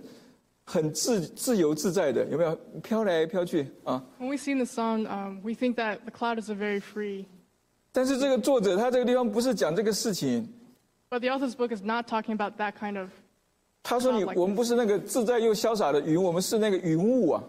[0.64, 2.58] 很自自由自在的，有没有？
[2.82, 7.26] 飘来飘去啊！When we sing the song, um, we think that the cloud is a very free.
[7.92, 10.48] 但是这个作者他这个地方不是讲这个事情
[11.10, 13.08] ，But the author's book is not talking about that kind of.
[13.82, 17.42] 他说你我们不是那个自在又潇洒的云，我们是那个云雾啊。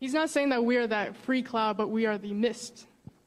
[0.00, 2.84] He's not saying that we are that free cloud, but we are the mist.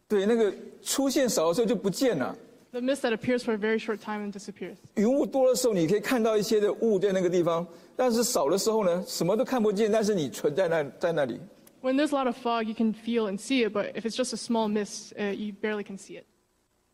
[0.08, 2.36] 对，那个出现少的时候就不见了。
[2.72, 4.76] The mist that appears for a very short time and disappears.
[4.96, 11.40] 云雾多的时候，你可以看到一些的雾在那个地方；但是少的时候呢，什么都看不见，但是你存在那在那里。
[11.82, 14.34] When there's a lot of fog, you can feel and see it, but if it's just
[14.34, 16.26] a small mist, uh, you barely can see it.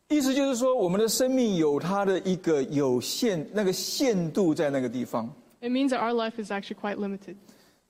[0.08, 5.28] 意思就是说，我们的生命有它的一个有限那个限度在那个地方。
[5.60, 7.34] It means that our life is actually quite limited.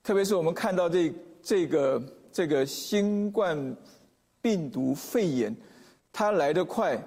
[0.03, 3.77] 特别是我们看到这这个这个新冠
[4.41, 5.55] 病毒肺炎，
[6.11, 6.97] 它来得快，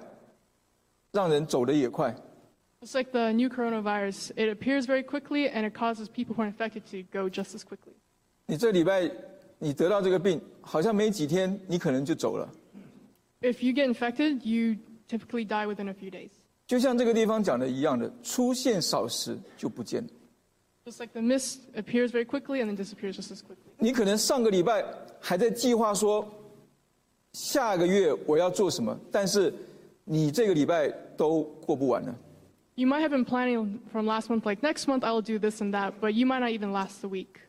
[1.12, 2.14] 让人走得也快。
[2.80, 4.32] It's like the new coronavirus.
[4.36, 7.62] It appears very quickly and it causes people who are infected to go just as
[7.62, 7.94] quickly.
[8.46, 9.10] 你这礼拜
[9.58, 12.48] 你得到这个病，好像没几天，你可能就走了。
[13.40, 14.76] If you get infected, you
[15.08, 16.30] typically die within a few days.
[16.66, 20.08] 就像这个地方讲的一样的，出现少时就不见了。
[20.84, 23.72] Just like the mist appears very quickly and then disappears just as quickly.
[23.78, 24.84] 你可能上个礼拜
[25.20, 26.26] 还在计划说
[27.32, 29.52] 下个月我要做什么，但是
[30.03, 32.15] 你这个礼拜都过不完呢。
[32.75, 35.73] You might have been planning from last month, like next month I will do this and
[35.73, 37.41] that, but you might not even last the week.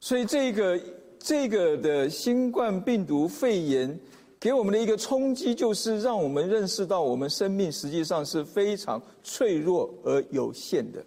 [0.00, 0.80] 所以这个
[1.18, 3.98] 这个的新冠病毒肺炎
[4.38, 11.04] 给我们的一个冲击，就是让我们认识到我们生命实际上是非常脆弱而有限的。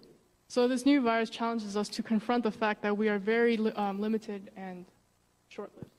[0.47, 4.01] So this new virus challenges us to confront the fact that we are very um,
[4.01, 4.85] limited and
[5.47, 5.90] short-lived.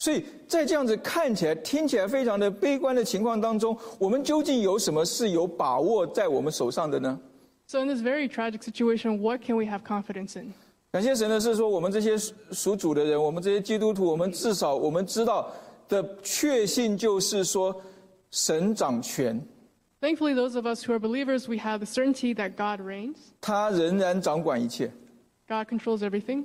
[0.00, 7.18] 所以在这样子看起来、听起来非常的悲观的情况当中，我们究竟有什么是有把握在我们手上的呢？
[7.66, 10.52] So in this very tragic situation, what can we have confidence in?
[10.92, 15.50] 感谢神的是说，我们这些属属主的人，我们这些基督徒，我们至少我们知道
[15.88, 17.74] 的确信就是说，
[18.30, 19.40] 神掌权，
[20.00, 24.92] Thankfully, those of us who are believers, we have the certainty that God reigns, 他仍然掌管一切，
[25.48, 26.44] God controls everything,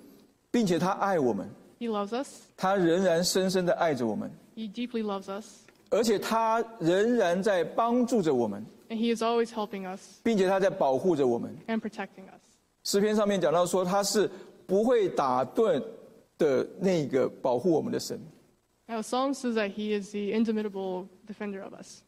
[0.50, 5.46] 并且他爱我们， He loves us, 他仍然深深的爱着我们， He deeply loves us,
[5.90, 11.56] 而且他仍然在帮助着我们， and He is always helping us 并且他在保护着我们。
[11.68, 12.42] and protecting us.
[12.84, 14.30] 诗篇上面讲到说，他是
[14.66, 15.82] 不会打盹
[16.38, 18.20] 的那个保护我们的神。
[18.88, 22.02] Now, Psalm says that He is the indomitable defender of us.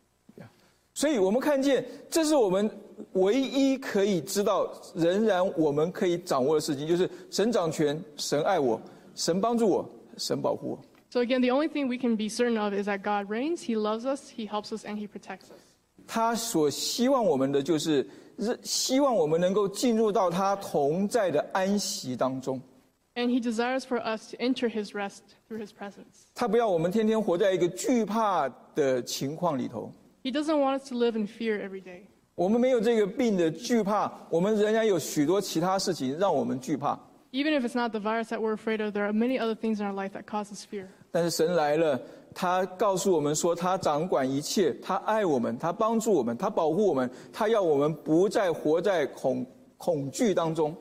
[0.96, 2.70] 所以我们看见，这是我们
[3.14, 8.80] 唯一可以知道，仍然我们可以掌握的事情，就是神掌权，神爱我，
[9.18, 10.80] 神帮助我，神保护我。
[11.10, 13.76] So again, the only thing we can be certain of is that God reigns, He
[13.76, 15.60] loves us, He helps us, and He protects us.
[16.08, 18.06] 他所希望我们的，就是
[18.64, 22.60] 希望我们能够进入到他同在的安息当中。
[23.16, 26.26] And He desires for us to enter His rest through His presence.
[26.34, 29.92] 他不要我们天天活在一个惧怕的情况里头。
[30.24, 32.06] He doesn't want us to live in fear every day.
[32.34, 37.00] 我们没有这个病的惧怕，我们仍然有许多其他事情让我们惧怕。
[37.32, 39.80] Even if it's not the virus that we're afraid of, there are many other things
[39.80, 40.88] in our life that cause us fear.
[41.12, 42.00] 但是神来了，
[42.36, 49.46] 他告诉我们说，他掌管一切，他爱我们，他帮助我们，他保护我们，他要我们不再活在恐
[49.78, 50.76] 恐惧当中。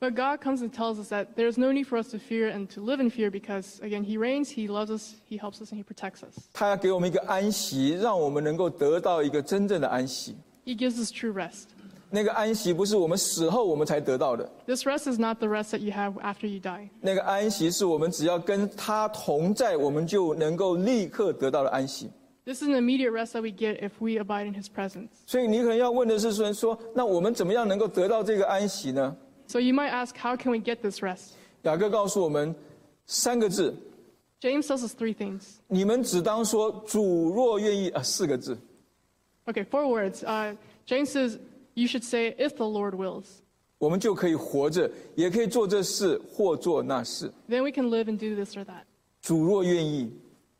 [0.00, 2.68] But God comes and tells us that there's no need for us to fear and
[2.68, 5.76] to live in fear because, again, He reigns, He loves us, He helps us, and
[5.76, 6.48] He protects us.
[6.52, 10.36] 他要给我们一个安息，让我们能够得到一个真正的安息。
[10.64, 11.70] He gives us true rest.
[12.12, 16.88] 那个安息不是我们死后我们才得到的， This rest is not the rest that you have after you die.
[17.00, 22.10] 那个安息是我们只要跟他同在，我们就能够立刻得到的安息。
[22.44, 25.08] This is an immediate rest that we get if we abide in His presence.
[25.26, 29.14] 所以你可能要问的是说，说那我们怎么样能够得到这个安息呢？
[29.46, 31.32] So you might ask, how can we get this rest?
[31.62, 32.54] 雅各告诉我们
[33.04, 33.76] 三个字，
[34.40, 35.56] James tells us three things.
[35.66, 38.56] 你们只当说主若愿意啊，四个字。
[39.46, 40.22] Okay, four words.
[40.24, 40.54] Uh,
[40.86, 41.38] James says,
[41.74, 43.26] you should say, if the Lord wills.
[43.78, 47.32] 我们就可以活着，也可以做这事或做那事。
[47.48, 48.82] Then we can live and do this or that,
[49.22, 50.10] 主若愿意，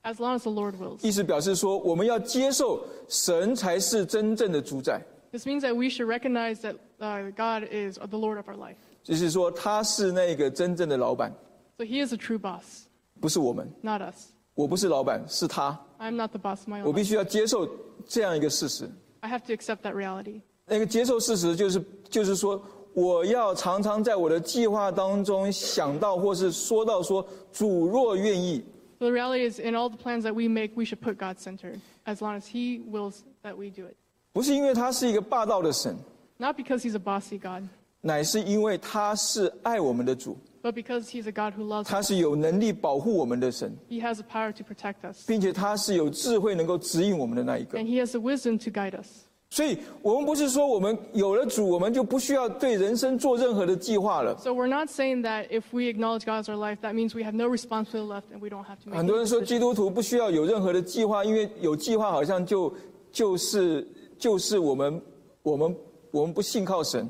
[0.04, 1.04] as long as the Lord wills.
[1.04, 8.56] 意思表示说，我们要接受神才是真正的主宰， This means that we should recognize that uh, God is the Lord of our
[8.56, 8.76] life.
[9.02, 11.34] 就是说他是那个真正的老板，
[11.78, 12.84] So He is a true boss,
[13.20, 13.68] 不是我们。
[13.82, 14.28] not us.
[14.54, 15.76] 我不是老板，是他。
[15.98, 17.04] I'm not the boss of my 我 own 必 life.
[17.04, 17.68] 须要接受
[18.06, 18.88] 这样一个事实。
[19.20, 20.42] I have to accept that reality.
[20.65, 22.61] 那个接受事实就是，就是说，
[22.93, 28.63] 我要常常在我的计划当中想到，或是说到说，主若愿意
[28.99, 31.79] ，So the reality is, in all the plans that we make, we should put God centered,
[32.05, 33.95] as long as He wills that we do it.
[34.31, 35.95] 不是因为他是一个霸道的神
[36.37, 37.67] ，Not because He's a bossy God,
[38.01, 47.77] 乃是因为他是爱我们的主，but because He's a God who loves 他是有能力保护我们的神，He has the power to protect us, 并且他是有智慧能够指引我们的那一个
[47.77, 47.85] and。
[47.85, 49.25] He has the wisdom to guide us.
[49.53, 54.35] 所以，我们不是说我们有了主，我们就不需要对人生做任何的计划了。
[54.39, 57.35] So we're not saying that if we acknowledge God as our life, that means we have
[57.35, 62.73] no responsibility left and we don't have to 很多人说基督徒不需要有任何的计划，因为有计划好像就
[63.11, 63.87] 就是
[64.17, 64.99] 就是我们
[65.43, 65.77] 我们
[66.09, 67.07] 我们不信靠神。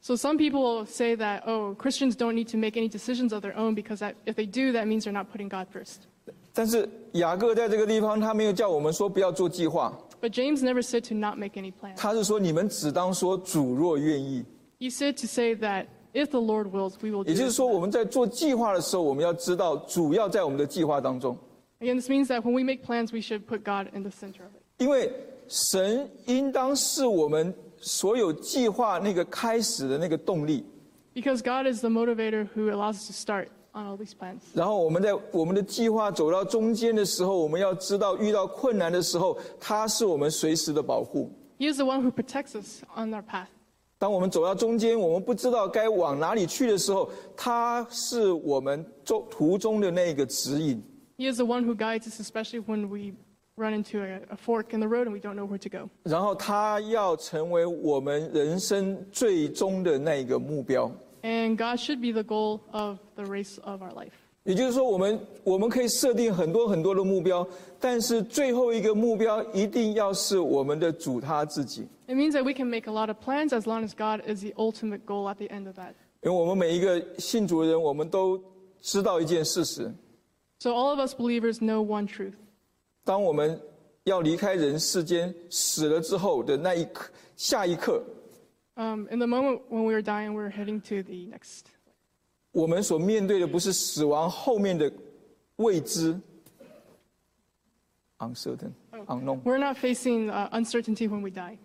[0.00, 3.54] So some people say that, oh, Christians don't need to make any decisions of their
[3.58, 6.06] own because that, if they do, that means they're not putting God first.
[6.54, 9.92] 但是雅各在这个地方，他没有叫我们说不要做计划，
[10.23, 11.97] But James never said to not make any plans.
[11.97, 14.43] 他是说你们只当说主若愿意。
[14.79, 17.55] He said to say that if the Lord wills, we will do 也就是 it.
[17.55, 21.37] 说，我们在做计划的时候，我们要知道主要在我们的计划当中，
[21.79, 24.43] Again, this means that when we make plans, we should put God in the center
[24.43, 24.61] of it.
[24.77, 25.11] 因为
[25.47, 30.65] 神应当是我们所有计划那个开始的那个动力。
[31.13, 33.47] Because God is the motivator who allows us to start
[34.54, 41.28] 然后我们在我们的计划走到中间的时候，我们要知道遇到困难的时候，他是我们随时的保护。
[41.58, 43.48] He is the one who protects us on our path.
[43.98, 50.80] 当我们走到中间，我们不知道该往哪里去的时候，他是我们中途中的那个指引。
[51.16, 53.14] He is the one who guides us, especially when we
[53.56, 55.88] run into a, a fork in the road and we don't know where to go.
[56.02, 60.90] 然后他要成为我们人生最终的那个目标。
[61.23, 64.13] And God should be the goal of the race of our life.
[64.43, 67.45] 也就是说，我们我们可以设定很多很多的目标，
[67.79, 71.85] 但是最后一个目标一定要是我们的主他自己。
[72.07, 74.41] It means that we can make a lot of plans as long as God is
[74.41, 75.93] the ultimate goal at the end of that.
[76.23, 78.41] 因为我们每一个信主的人，我们都
[78.81, 79.93] 知道一件事实：
[80.59, 82.33] So all of us believers know one truth.
[83.03, 83.61] 当我们
[84.05, 88.01] 要离开人世间死了之后的那一刻，下一刻，
[88.75, 91.65] Um, in the moment when we are dying, we're heading to the next.
[92.51, 94.91] 我们所面对的不是死亡后面的
[95.57, 96.17] 未知
[98.19, 101.57] （uncertain、unknown）， We're not facing uh, uncertainty when we die,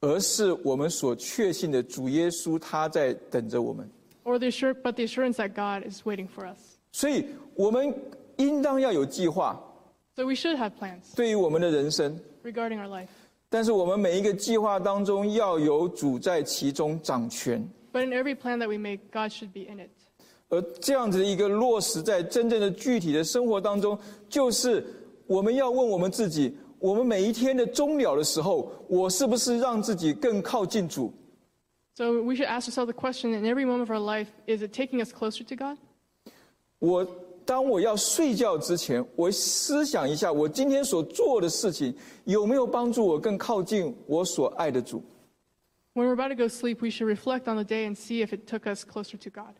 [0.00, 3.88] 而是我们所确信的主耶稣他在等着我们。
[4.24, 6.78] or the assur- but the assurance that God is waiting for us.
[6.92, 7.24] 所以，
[7.54, 7.94] 我们
[8.36, 9.60] 应当要有计划，
[10.16, 12.18] So we should have plans 对于我们的人生。
[12.42, 13.08] regarding our life.
[13.55, 17.65] 但是，我们每一个计划当中要有主在其中掌权。
[17.93, 19.91] But in every plan that we make, God should be in it.
[20.49, 24.85] 而这样子的一个落实在真正的具体的生活当中，就是
[25.25, 31.13] 我们要问我们自己：我们每一天的终了的时候，我是不是让自己更靠近主
[31.95, 35.01] ？So we should ask ourselves the question in every moment of our life is it taking
[35.01, 35.77] us closer to God?
[36.79, 37.07] 我
[37.45, 45.03] 当我要睡觉之前，我思想一下，我今天所做的事情有没有帮助我更靠近我所爱的主
[45.93, 48.51] ？When we're about to go sleep, we should reflect on the day and see if it
[48.51, 49.53] took us closer to God.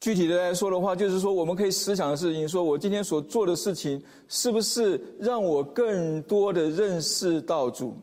[0.00, 7.94] 具体的来说的话，就是说我们可以思想的事情，说我今天所做的事情，是不是让我更多的认识到主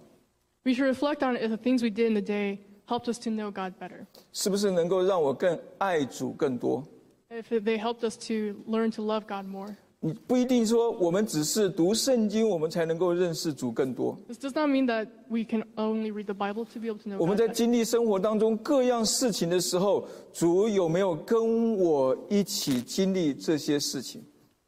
[0.63, 3.32] ？We should reflect on if the things we did in the day helped us to
[3.32, 4.06] know God better.
[4.34, 6.84] 是不是能够让我更爱主更多？
[7.31, 9.75] If they helped us to learn to love God more.
[10.05, 14.18] 你不一定说我们只是读圣经，我们才能够认识主更多。
[14.27, 17.09] This does not mean that we can only read the Bible to be able to
[17.09, 17.57] know 我们 God 在 better.
[17.57, 24.22] 经历生活当中各样事情的时候，主有没有跟我一起经历这些事情？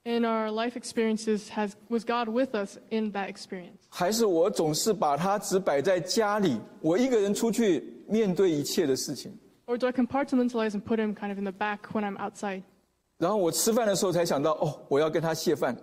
[0.04, 3.78] In our life experiences, has was God with us in that experience?
[3.88, 9.36] 还是我总是把它只摆在家里，我一个人出去面对一切的事情？
[9.68, 12.62] Or do I compartmentalize and put him kind of in the back when I'm outside?
[13.18, 15.74] 然后我吃饭的时候才想到，哦，我要跟他谢饭；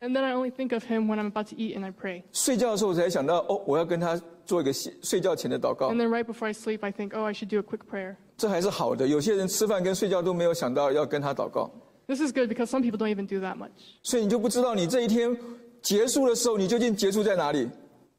[0.00, 2.22] And then I only think of him when I'm about to eat and I pray.
[2.32, 8.16] 睡觉的时候才想到，哦，我要跟他做一个谢睡觉前的祷告 And。then right before I sleep, I think, oh, I should do a quick prayer.
[8.36, 9.06] 这还是好的。
[9.06, 11.70] 有些人吃饭跟睡觉都没有想到要跟他祷告，
[12.06, 13.70] This is good because some people don't even do that much.
[14.02, 15.36] 所以你就不知道你这一天
[15.80, 17.68] 结束的时候，你究竟结束在哪里。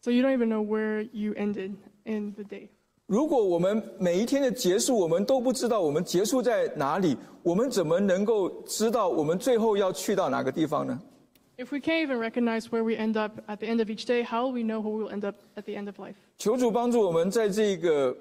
[0.02, 2.70] So you don't even know where you ended in the day.
[3.07, 11.01] 如果我们每一天的结束，我们都不知道我们结束在哪里，我们怎么能够知道我们最后要去到哪个地方呢
[11.57, 14.47] ？If we can't even recognize where we end up at the end of each day, how
[14.47, 16.17] will we know where we will end up at the end of life?
[16.37, 18.15] 求主帮助我们，在这个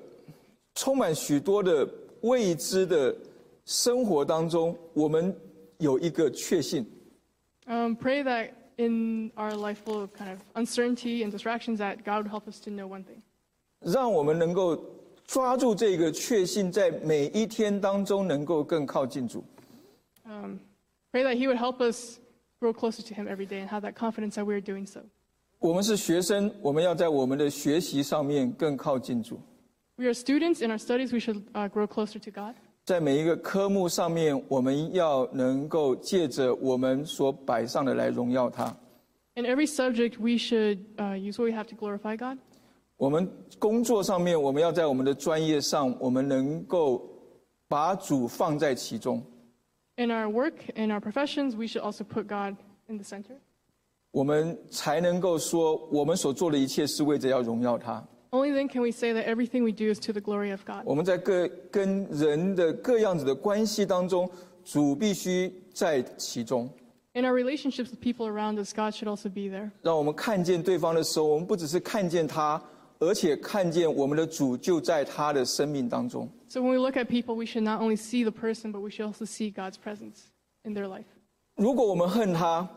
[0.75, 1.89] 充满许多的
[2.21, 3.15] 未知的
[3.65, 5.35] 生活当中，我们
[5.79, 6.85] 有一个确信
[7.65, 12.29] ，Um, pray that in our life full of kind of uncertainty and distractions, that God would
[12.29, 13.23] help us to know one thing.
[13.84, 14.76] 让我们能够
[15.26, 19.42] 抓住这个确信，在每一天当中能够更靠近主。
[20.24, 20.58] Um,
[21.12, 22.18] pray that He would help us
[22.60, 25.00] grow closer to Him every day and have that confidence that we are doing so.
[25.58, 29.40] 我们是学生，我们要在我们的学习上面更靠近主，
[29.96, 30.64] We are students.
[30.64, 32.54] In our studies, we should uh, grow closer to God.
[32.84, 38.74] 在每一个科目上面，我们要能够借着我们所摆上的来荣耀他。
[39.34, 42.38] In every subject, we should uh, use what we have to glorify God.
[42.97, 43.29] 我们
[43.59, 47.05] 工作上面，我们要在我们的专业上，我们能够
[47.67, 49.21] 把主放在其中。
[49.97, 52.55] In our work, in our professions, we should also put God
[52.87, 53.37] in the center.
[54.11, 58.01] 我们才能够说我们所做的一切是为着要荣耀他。
[58.31, 60.83] Only then can we say that everything we do is to the glory of God.
[60.85, 64.29] 我们在各跟人的各样子的关系当中，
[64.63, 66.69] 主必须在其中。
[67.13, 69.71] In our relationships with people around us, God should also be there.
[69.81, 72.61] 让我们看见对方的时候，我们不只是看见他，
[72.99, 76.29] 而且看见我们的主就在他的生命当中。
[76.47, 79.05] So when we look at people, we should not only see the person, but we should
[79.05, 80.27] also see God's presence
[80.63, 81.05] in their life.
[81.55, 82.67] 如果我们恨他，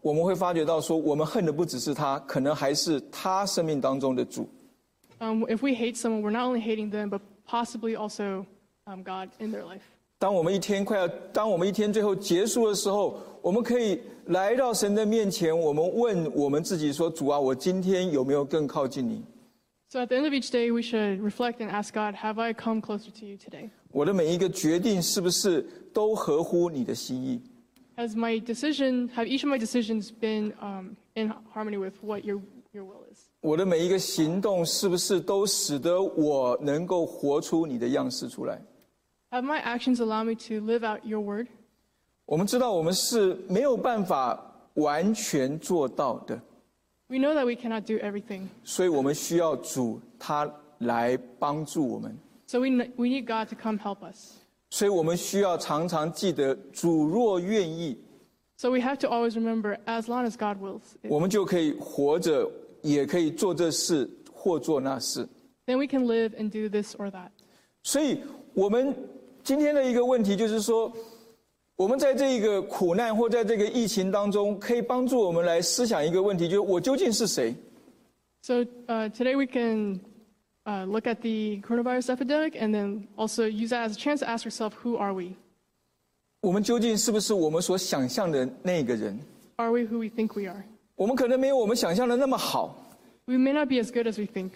[0.00, 4.48] 我们会发觉到说，我们恨的不只是他，可能还是他生命当中的主。
[5.18, 8.44] Um, if we hate someone, we're not only hating them, but possibly also
[8.86, 9.80] um, God in their life.
[10.18, 19.22] 当我们一天快要，当我们一天最后结束的时候，我们可以来到神的面前，我们问我们自己说：“主啊，我今天有没有更靠近你？
[19.95, 22.81] So at the end of each day, we should reflect and ask God, Have I come
[22.81, 23.69] closer to you today?
[23.91, 25.61] 我的每一个决定是不是
[25.93, 27.41] 都合乎你的心意？
[27.97, 32.41] Has my decision, have each of my decisions been um, in harmony with what your,
[32.71, 33.19] your will is?
[33.41, 38.61] 我的每一个行动是不是都使得我能够活出你的样式出来？
[39.31, 41.47] Have my actions allowed me to live out your word?
[42.25, 46.41] 我们知道我们是没有办法完全做到的，
[47.07, 48.47] We know that we cannot do everything.
[48.63, 50.49] 所以我们需要主他
[50.79, 52.17] 来帮助我们。
[52.47, 54.37] So we, ne- we need God to come help us.
[54.69, 57.97] 所以我们需要常常记得，主若愿意，
[58.55, 62.49] So we have to always remember, as long as God wills, it, 我们就可以活着，
[62.81, 65.27] 也可以做这事或做那事。
[65.65, 67.29] then we can live and do this or that.
[67.83, 68.19] 所以，
[68.53, 68.95] 我们
[69.43, 70.91] 今天的一个问题就是说，
[71.76, 77.54] 我们在这一个苦难或在这个疫情当中，可以帮助我们来思想一个问题，就是我究竟是谁
[78.40, 80.00] ？So uh, today we can
[80.64, 84.26] uh, look at the coronavirus epidemic and then also use that as a chance to
[84.26, 85.34] ask ourselves, who are we?
[86.40, 89.18] 我们究竟是不是我们所想象的那个人
[89.56, 90.64] ？Are we who we think we are?
[90.94, 92.74] 我们可能没有我们想象的那么好
[93.26, 94.52] ，We may not be as good as we think.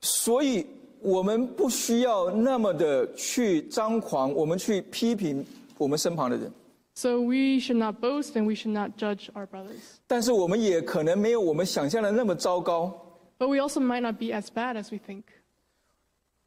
[0.00, 0.64] 所以
[1.00, 5.44] 我们不需要那么的去张狂，我们去批评
[5.82, 6.52] 我们身旁的人。
[6.94, 9.98] So we should not boast and we should not judge our brothers.
[10.06, 12.92] 但是我们也可能没有我们想象的那么糟糕
[13.38, 15.22] ，But we also might not be as bad as we think,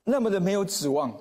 [0.04, 1.12] 那么的没有指望。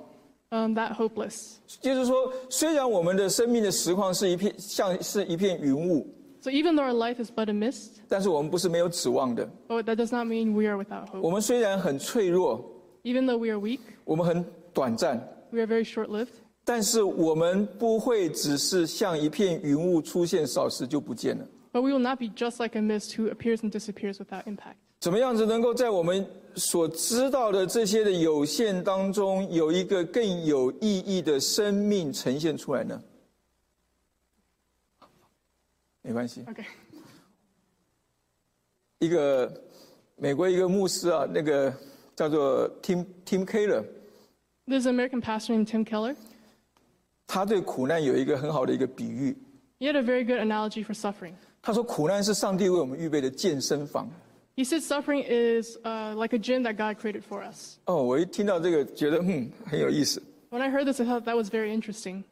[0.51, 1.57] um, that hopeless.
[1.81, 6.07] 就是说，虽然我们的生命的实况是一片像是一片云雾
[6.43, 9.49] ，So even though our life is but a mist, 但是我们不是没有指望的。
[9.69, 11.21] but that does not mean we are without hope.
[11.23, 12.63] 我们虽然很脆弱
[13.05, 14.45] ，Even though we are weak, 我们很
[14.75, 15.19] 短暂
[15.51, 16.44] ，we are very short-lived.
[16.65, 21.47] 但是我们不会只是像一片云雾出现少时就不见了。
[21.73, 24.77] But we will not be just like a mist who appears and disappears without impact.
[25.01, 33.03] 怎么样子能够在我们所知道的这些的有限当中，有一个更有意义的生命呈现出来呢？
[36.01, 36.65] 没关系，Okay.
[39.01, 39.53] 一个
[40.17, 41.75] 美国一个牧师啊，那个
[42.15, 46.15] 叫做 Tim Tim Keller，There's an American pastor named Tim Keller.
[47.28, 49.36] 他对苦难有一个很好的一个比喻。
[49.80, 51.34] He had a very good analogy for suffering.
[51.62, 54.10] 他说，苦难是上帝为我们预备的健身房。
[54.56, 57.78] He said suffering is uh, like a gym that God created for us.
[57.86, 62.24] 哦，我一听到这个，觉得嗯很有意思， When I heard this, I thought that was very interesting.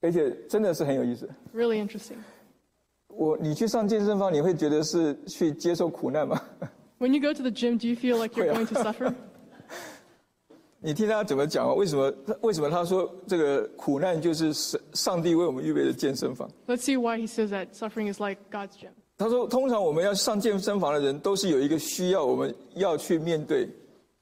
[0.00, 1.28] 而且真的是很有意思。
[1.54, 2.16] Really interesting.
[3.08, 6.42] 我你去上健身房，你会觉得是去接受苦难吗？
[6.98, 8.54] When you go to the gym, do you feel like you're Yeah.
[8.54, 9.14] going to suffer?
[10.79, 11.73] 你听他怎么讲啊？
[11.73, 18.91] 为什么为什么他说这个苦难就是上上帝为我们预备的健身房？Let's see why he says that suffering is like God's gym.
[19.17, 23.67] 他说，通常我们要上健身房的人，都是有一个需要，我们要去面对。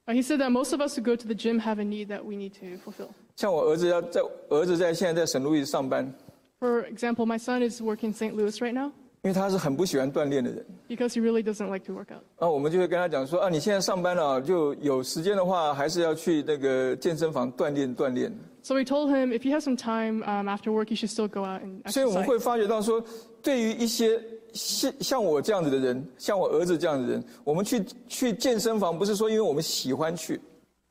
[0.08, 2.08] Uh, he said that most of us who go to the gym have a need
[2.08, 3.10] that we need to fulfill.
[3.36, 6.14] 像我儿子要在儿子在现在在圣路易上班
[6.62, 8.34] ，For example, my son is working in St.
[8.34, 8.94] Louis right now
[9.25, 10.65] 因为他是很不喜欢锻炼的人。
[10.89, 12.23] because he really doesn't like to work out.
[12.39, 18.33] 啊，我们就会跟他讲说啊，你现在上班了，就有时间的话，还是要去那个健身房锻炼锻炼。
[18.63, 21.29] So we told him if you have some time um, after work, you should still
[21.29, 22.27] go out and 所以我们 exercise.
[22.27, 23.03] 会发觉到说，
[23.43, 24.21] 对于一些
[24.53, 30.41] 像像我这样子的人，像我儿子这样子的人，我们去去健身房，不是说因为我们喜欢去，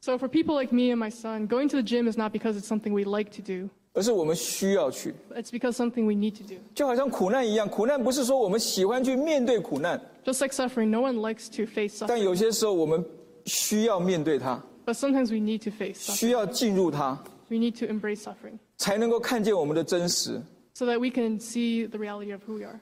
[0.01, 2.57] So for people like me and my son, going to the gym is not because
[2.57, 3.69] it's something we like to do.
[3.94, 5.14] 而是我们需要去。
[5.34, 6.56] It's because something we need to do.
[6.74, 12.08] 就好像苦难一样，苦难不是说我们喜欢去面对苦难，Just like suffering, no one likes to face 但 suffering.
[12.08, 13.02] 但有些时候我们
[13.46, 16.16] 需要面对它，But sometimes we need to face suffering.
[16.16, 17.18] 需要进入它
[17.48, 20.42] ，We need to embrace suffering 才能够看见我们的真实。
[20.74, 22.80] so that we can see the reality of who we are.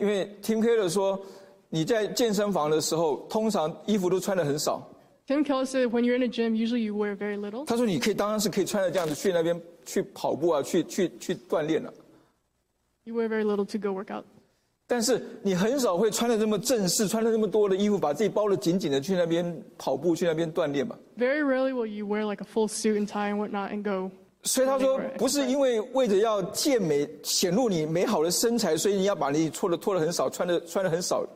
[0.00, 1.20] 因为 Tim Keller 说，
[1.68, 4.90] 你在健身房的时候，通常衣服都穿的很少。
[5.28, 7.64] Tim Keller said when you're in a gym, usually you wear very little.
[7.66, 11.92] 他说你可以当然是可以穿着这样子去那边去跑步啊，去去去锻炼了、
[13.02, 14.24] You wear very little to go work out.
[14.86, 20.96] 但是你很少会穿的这么正式，穿的这么多的衣服，把自己包得紧紧的去那边跑步，去那边锻炼吧。
[21.18, 24.10] Very rarely will you wear like a full suit and tie and whatnot and go.
[24.42, 31.26] 所以他说不是因为为着要健美显露你美好的身材，所以你要把你脱的脱的很少，穿的穿的很少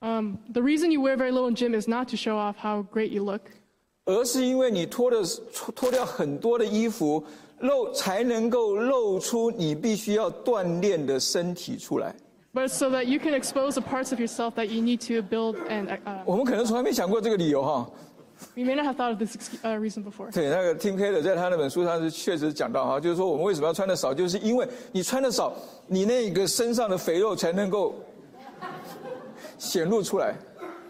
[0.00, 2.86] ，Um, the reason you wear very little in gym is not to show off how
[2.92, 3.42] great you look,
[4.06, 5.22] 而是因为你脱的
[5.52, 7.22] 脱脱掉很多的衣服，
[7.60, 12.14] 露才能够露出你必须要锻炼的身体出来。
[12.52, 15.56] but so that you can expose the parts of yourself that you need to build.
[15.68, 17.88] And uh, 我们可能从来没想过这个理由哈。
[18.56, 20.32] we may not have thought of this uh, reason before.
[20.32, 25.52] 对，那个 Tim Keller 在他那本书上是确实讲到哈，就是说我们为什么要穿的少，就是因为你穿的少，
[25.86, 27.94] 你那个身上的肥肉才能够
[29.58, 30.34] 显露出来。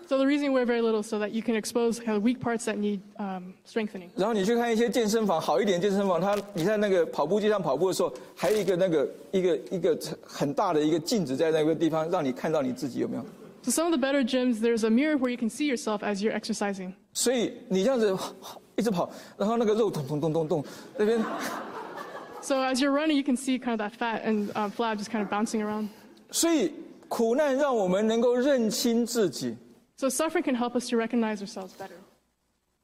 [0.10, 2.22] So the reason you wear very little is so that you can expose kind of
[2.22, 4.10] weak parts that need um, strengthening.
[4.16, 13.26] 然后你去看一些健身房，好一点的健身房，它你在那个跑步机上跑步的时候，还有一个那个一个一个很大的一个镜子在那个地方，让你看到你自己有没有。
[13.64, 16.22] So some of the better gyms, there's a mirror where you can see yourself as
[16.22, 16.94] you're exercising.
[17.14, 18.16] 所以你这样子
[18.76, 20.66] 一直跑，然后那个肉咚咚咚咚咚，
[20.98, 21.20] 那边
[22.42, 25.10] So as you're running, you can see kind of that fat and um, flab just
[25.10, 25.88] kind of bouncing around.
[26.30, 26.72] 所以
[27.08, 29.58] 苦难让我们能够认清自己。
[30.00, 31.96] So suffering can help us to recognize ourselves better.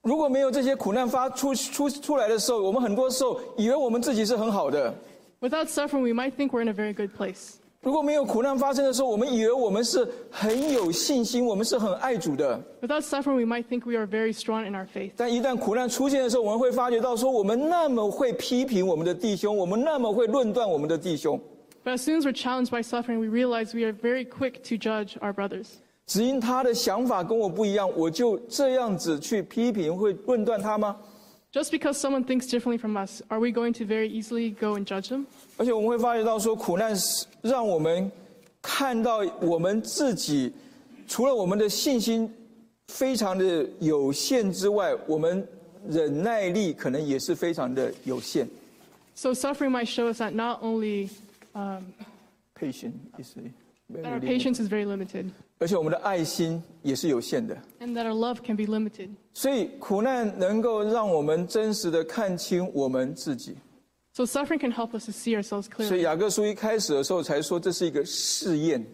[0.04, 4.94] 如果没有这些苦难发出出出来的时候，我们很多时候以为我们自己是很好的；
[5.42, 7.56] Without suffering, we might think we're in a very good place.
[7.82, 12.60] 如果没有苦难发生的时候，我们以为我们是很有信心，我们是很爱主的。
[12.82, 15.12] Without suffering, we might think we are very strong in our faith.
[15.18, 21.40] 但一旦苦难出现的时候，我们会发觉到说，我们那么会批评我们的弟兄，我们那么会论断我们的弟兄，
[21.84, 24.78] But as soon as we're challenged by suffering, we realize we are very quick to
[24.78, 25.80] judge our brothers.
[26.07, 30.97] 只因他的想法跟我不一样，我就这样子去批评，会论断他吗
[31.53, 35.09] ？Just because someone thinks differently from us, are we going to very easily go and judge
[35.09, 35.25] them?
[35.57, 38.11] 而且我们会发觉到说，苦难是让我们
[38.63, 40.53] 看到我们自己，
[41.09, 42.33] 除了我们的信心
[42.89, 45.47] 非常的有限之外，我们
[45.89, 48.47] 忍耐力可能也是非常的有限。
[49.15, 51.09] So suffering might show us that not only
[51.55, 51.95] um,
[52.55, 57.57] Patience is very that our patience is very limited, 而且我们的爱心也是有限的。
[57.81, 59.11] and that our love can be limited.
[59.33, 63.57] 所以苦难能够让我们真实的看清我们自己。
[64.13, 65.99] So suffering can help us to see ourselves clearly.
[65.99, 68.85] 以雅各书一开始的时候才说这是一个试验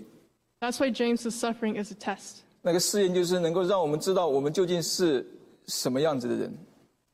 [0.60, 2.38] ，That's why James says suffering is a test.
[2.60, 5.26] 那个试验就是能够让我们知道我们究竟是
[5.66, 6.52] 什么样子的人。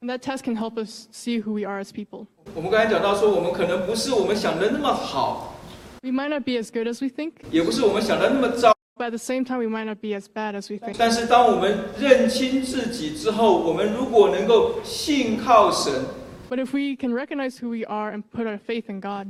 [0.00, 2.26] And that test can help us see who we are as people.
[2.54, 5.54] 我们刚才讲到说，我们可能不是我们想的那么好
[6.02, 8.77] ，We might not be as good as we think, 也不是我们想的那么糟。
[8.97, 10.95] but at the same time, we might not be as bad as we think.
[10.97, 16.05] 但是当我们认清自己之后，我们如果能够信靠神，
[16.49, 19.27] But if we can recognize who we are and put our faith in God,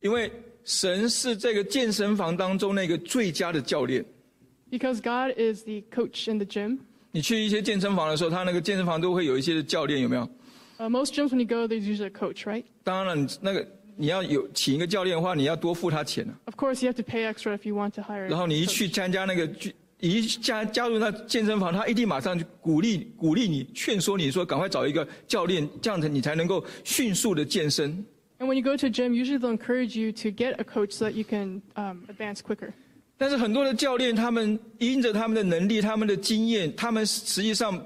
[0.00, 0.30] 因为
[0.64, 4.04] 神是这个健身房当中那个最佳的教练。
[4.70, 6.78] because God is the coach in the gym.
[7.12, 10.28] 你去一些健身房的时候，他那个健身房都会有一些的教练，有没有？
[10.78, 12.64] Uh, most gyms, when you go, there's usually a coach, right?
[12.84, 13.66] 当然了，你那个
[14.01, 16.33] 你要有请一个教练的话，你要多付他钱啊。
[16.45, 18.27] Of course, you have to pay extra if you want to hire.
[18.27, 28.03] 然后你一.去参加那个聚，一加加入那健身房，他一定马上就鼓励鼓励你，劝说你说赶快找一个教练，这样子你才能够迅速的健身。
[28.39, 31.11] And when you go to gym, usually they'll encourage you to get a coach so that
[31.11, 32.73] you can um, advance quicker.
[33.19, 37.79] 但是很多的教练，他们因着他们的能力、他们的经验，他们实际上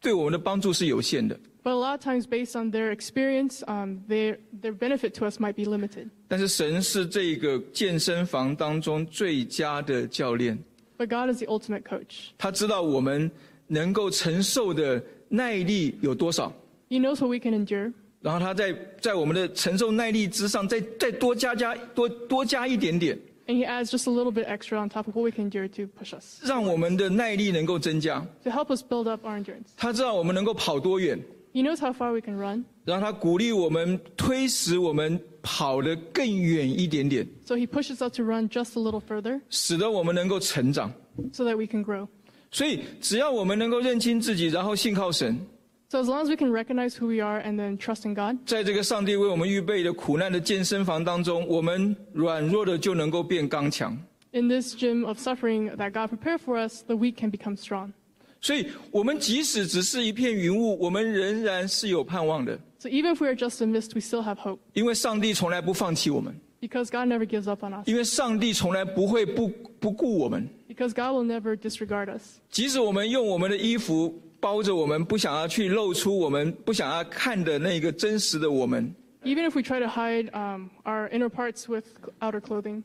[0.00, 1.38] 对我们的帮助是有限的。
[1.63, 5.55] But a lot of times, based on their experience, um, their, their benefit to us might
[5.55, 6.09] be limited.
[6.27, 10.57] 但是神是这个健身房当中最佳的教练，
[10.97, 12.29] But God is the ultimate coach.
[12.37, 13.31] 他知道我们
[13.67, 16.53] 能够承受的耐力有多少，
[16.89, 17.91] He knows what we can endure.
[18.21, 25.45] 然后他在在我们的承受耐力之上，再再多加加多多加一点点， And He adds just a little bit extra on top of what we can
[25.45, 28.25] endure to push us, 让我们的耐力能够增加。
[28.43, 29.69] to help us build up our endurance.
[29.77, 31.19] 他知道我们能够跑多远，
[31.53, 38.77] He knows how far we can run, 然后他鼓励我们推使我们跑得更远一点点， so He pushes us to run just
[38.77, 40.91] a little further 使得我们能够成长。
[41.31, 42.07] so that we can grow.
[42.51, 45.39] 所以，只要我们能够认清自己，然后信靠神，
[45.87, 48.37] So as long as we can recognize who we are and then trust in God,
[48.45, 53.97] 在这个上帝为我们预备的苦难的健身房当中，我们软弱的就能够变刚强。
[54.33, 57.93] in this gym of suffering that God prepared for us, the weak can become strong.
[58.41, 66.91] 所以，我们即使只是一片云雾，我们仍然是有盼望的， So even if we are just a mist, we still have hope 因为上帝从来不放弃我们， because
[66.91, 67.87] God never gives up on us.
[67.87, 69.47] 因为上帝从来不会不
[69.79, 70.47] 不顾我们。
[70.67, 72.39] Because God will never disregard us.
[72.51, 78.93] 即使我们用我们的衣服包着我们，不想要去露出我们不想要看的那个真实的我们，
[79.23, 81.85] Even if we try to hide um, our inner parts with
[82.19, 82.83] outer clothing,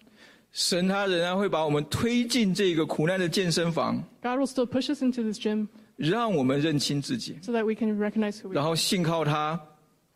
[0.56, 8.54] 神他仍然会把我们推进这个苦难的健身房，God will still push us into this gym 让我们认清自己，so that we can recognize who we
[8.56, 8.70] 然 are.
[8.70, 9.62] 后信靠他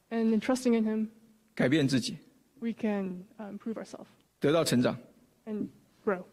[0.09, 1.07] And in trusting in Him,
[1.53, 2.15] 改变自己
[2.59, 4.05] ，we can uh, improve ourselves
[4.39, 4.97] 得到成长。
[5.45, 5.67] and
[6.05, 6.23] grow.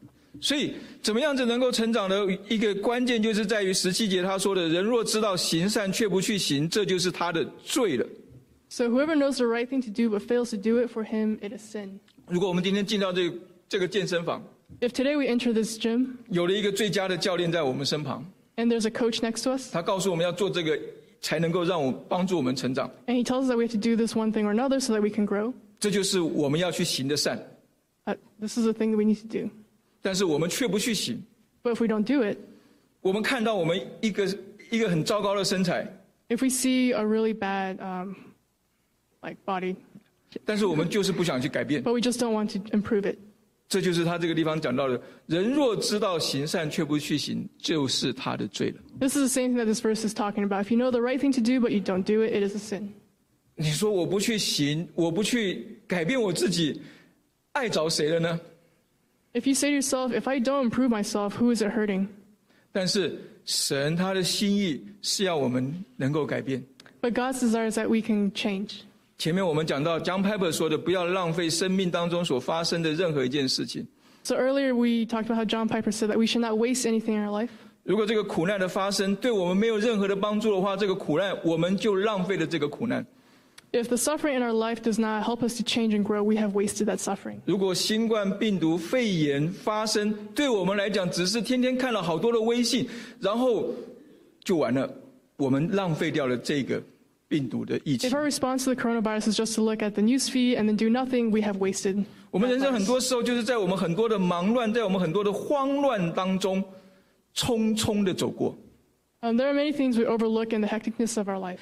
[0.40, 8.06] 所以，怎么样子能够成长的一个关键，就是在于十七节他说的：“人若知道行善却不去行，这就是他的罪了。
[8.68, 11.52] So whoever knows the right thing to do but fails to do it, for him it
[11.52, 11.98] is sin.
[12.28, 13.36] ”如果我们今天进到这个
[13.69, 14.43] 这个健身房，
[14.79, 18.25] If today we enter this gym 有了一个最佳的教练在我们身旁，
[18.57, 20.79] and there's a coach next to us, 他告诉我们要做这个，
[21.21, 22.89] 才能够让我帮助我们成长。
[23.07, 24.93] and he tells us that we have to do this one thing or another so
[24.93, 27.39] that we can grow, 这就是我们要去行的善，
[28.05, 29.49] uh, this is the thing that we need to do.
[30.01, 31.23] 但是我们却不去行。
[31.63, 32.37] But if we don't do it,
[33.01, 34.27] 我们看到我们一个
[34.69, 35.87] 一个很糟糕的身材，
[36.29, 38.13] if we see a really bad um,
[39.21, 39.75] like body,
[40.45, 41.83] 但是我们就是不想去改变。
[41.83, 43.17] but we just don't want to improve it.
[43.68, 48.80] 这就是他这个地方讲到的：人若知道行善却不去行，就是他的罪了。
[49.00, 50.64] This is the same thing that this verse is talking about.
[50.64, 52.54] If you know the right thing to do but you don't do it, it is
[52.54, 52.90] a sin.
[53.56, 56.80] 你说我不去行，我不去改变我自己，
[57.52, 58.40] 爱着谁了呢
[59.32, 62.06] ？If you say to yourself, if I don't improve myself, who is it hurting?
[62.70, 66.62] 但是神他的心意是要我们能够改变。
[67.00, 68.82] But God's desire is that we can change.
[69.18, 73.86] 前面我们讲到 John Piper 说的，不要浪费生命当中所发生的任何一件事情。
[74.22, 77.26] So earlier we talked about how John Piper said that we should not waste anything in
[77.26, 77.50] our life.
[77.84, 83.06] 如果这个苦难的发生对我们没有任何的帮助的话，这个苦难我们就浪费了这个苦难。
[83.72, 86.52] If the suffering in our life does not help us to change and grow, we have
[86.52, 87.38] wasted that suffering.
[87.46, 92.88] 如果新冠病毒肺炎发生，对我们来讲只是天天看了好多的微信，
[93.20, 93.74] 然后
[94.44, 94.88] 就完了，
[95.36, 96.82] 我们浪费掉了这个
[97.27, 100.75] 病毒的疫情 If。our response to the coronavirus is just to look at the news feed and then
[100.75, 102.03] do nothing, we have wasted.
[102.29, 102.87] 我们人生 our 很 lives.
[102.87, 106.63] 多时候就是在我们很多的忙乱，在我们很多的慌乱当中，
[107.35, 108.55] 匆匆的走过。
[109.21, 111.59] Um, there are many things we overlook in the hecticness of our life.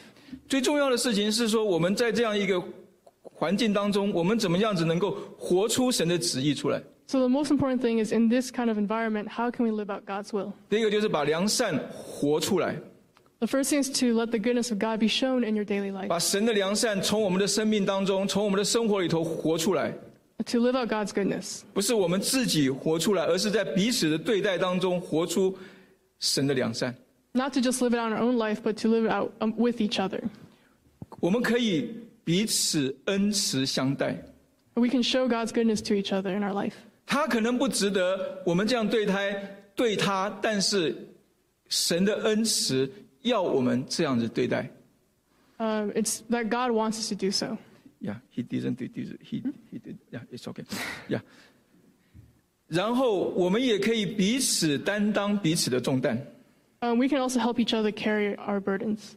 [0.47, 2.63] 最重要的事情是说，我们在这样一个
[3.21, 6.81] 环境当中，我们怎么样子能够活出神的旨意出来？
[7.07, 9.91] So the most important thing is in this kind of environment, how can we live
[9.91, 10.53] out God's will?
[10.69, 12.79] 第一个就是把良善活出来，
[13.43, 15.91] The first thing is to let the goodness of God be shown in your daily
[15.91, 16.07] life.
[16.07, 19.93] 把神的良善从我们的生命当中，从我们的生活里头活出来。
[20.45, 21.61] To live out God's goodness.
[21.73, 25.57] 不是我们自己活出来，而是在彼此的对待当中活出
[26.19, 26.95] 神的良善。
[27.31, 29.31] Not to just live it out in our own life, but to live it out
[29.39, 30.21] um, with each other.
[31.19, 31.93] 我们可以
[32.23, 34.17] 彼此恩慈相待。
[34.73, 36.73] We can show God's goodness to each other in our life.
[37.05, 39.19] 他可能不值得我们这样对他，
[39.75, 40.95] 对他，但是
[41.67, 42.89] 神的恩慈
[43.23, 44.69] 要我们这样子对待。
[45.57, 47.57] Um, it's that God wants us to do so.
[48.01, 49.13] Yeah, he didn't do this.
[49.21, 49.97] He he did.
[50.09, 50.63] Yeah, it's okay.
[51.07, 51.21] Yeah.
[52.67, 56.17] 然后我们也可以彼此担当彼此的重担。
[56.81, 59.13] Um, we can also help each other carry our burdens.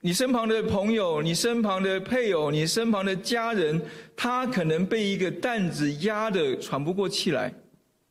[0.00, 3.80] 你身旁的朋友，你身旁的配偶，你身旁的家人，
[4.16, 7.54] 他可能被一个担子压得喘不过气来。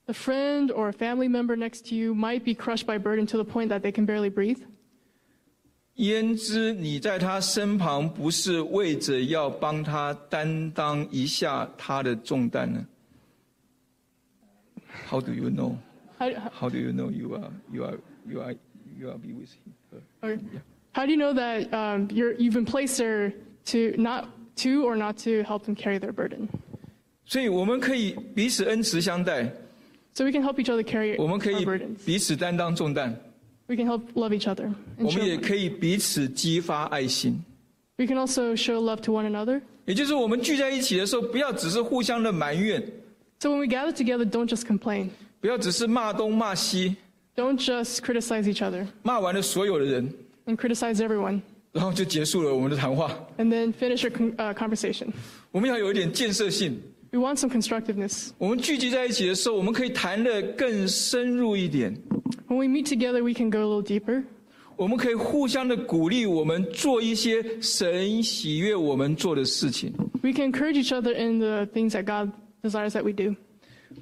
[0.05, 3.43] A friend or a family member next to you might be crushed by burden to
[3.43, 4.59] the point that they can barely breathe.
[5.96, 12.86] 焉知你在他身旁不是为着要帮他担当一下他的重担呢
[15.08, 15.76] ？How do you know?
[16.18, 18.54] How, How do you know you are you are you are
[18.98, 20.40] you are be with him?
[20.92, 23.32] how do you know that um, you're, you've been placed there
[23.66, 26.48] to not to or not to help them carry their burden?
[27.26, 29.44] 所以我们可以彼此恩慈相待
[30.14, 31.64] ，So we can help each other carry 我们可以.
[32.04, 33.14] 彼此担当重担，
[33.67, 34.65] We can help love each other.
[34.97, 35.41] And 我 show 们也 love.
[35.47, 37.41] 可以彼此激发爱心。
[37.97, 39.61] We can also show love to one another.
[39.85, 42.81] 也就是我们聚在一起的时候，不要只是互相的埋怨，
[43.39, 45.09] So when we gather together, don't just complain.
[45.39, 46.95] 不要只是骂东骂西，
[47.35, 50.13] Don't just criticize each other 骂完了所有的人，
[50.45, 51.41] and criticize everyone
[51.71, 53.11] 然后就结束了我们的谈话。
[53.37, 55.07] and then finish your con- uh, conversation.
[55.51, 56.79] 我们要有一点建设性。
[57.11, 58.29] We want some constructiveness.
[58.37, 61.95] 我们聚集在一起的时候，我们可以谈得更深入一点，
[62.47, 64.23] When we meet together, we can go a little deeper.
[64.75, 69.93] 我们可以互相的鼓励我们做一些神喜悦我们做的事情。
[70.23, 72.31] We can encourage each other in the things that God
[72.63, 73.35] desires that we do.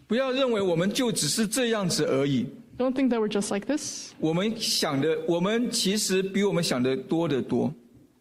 [0.07, 2.45] 不要认为我们就只是这样子而已。
[2.77, 4.11] Don't think that we're just like this.
[4.19, 7.73] 我们想的，我们其实比我们想的多得多。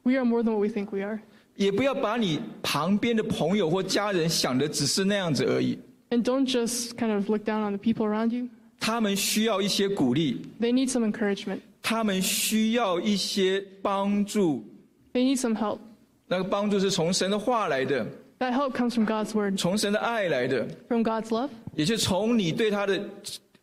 [0.02, 1.20] We are more than what we think we are.
[1.54, 5.78] 也不要把你旁边的朋友或家人想的只是那样子而已。
[6.10, 8.48] And don't just kind of look down on the people around you.
[8.82, 11.60] 他们需要一些鼓励， They need some encouragement.
[11.82, 14.64] 他们需要一些帮助。
[15.12, 15.78] They need some help.
[16.26, 18.06] 那个帮助是从神的话来的，
[18.38, 20.68] That help comes from God's word, 从神的爱来的。
[20.88, 21.50] from God's love.
[21.74, 23.02] 也就是从你对他的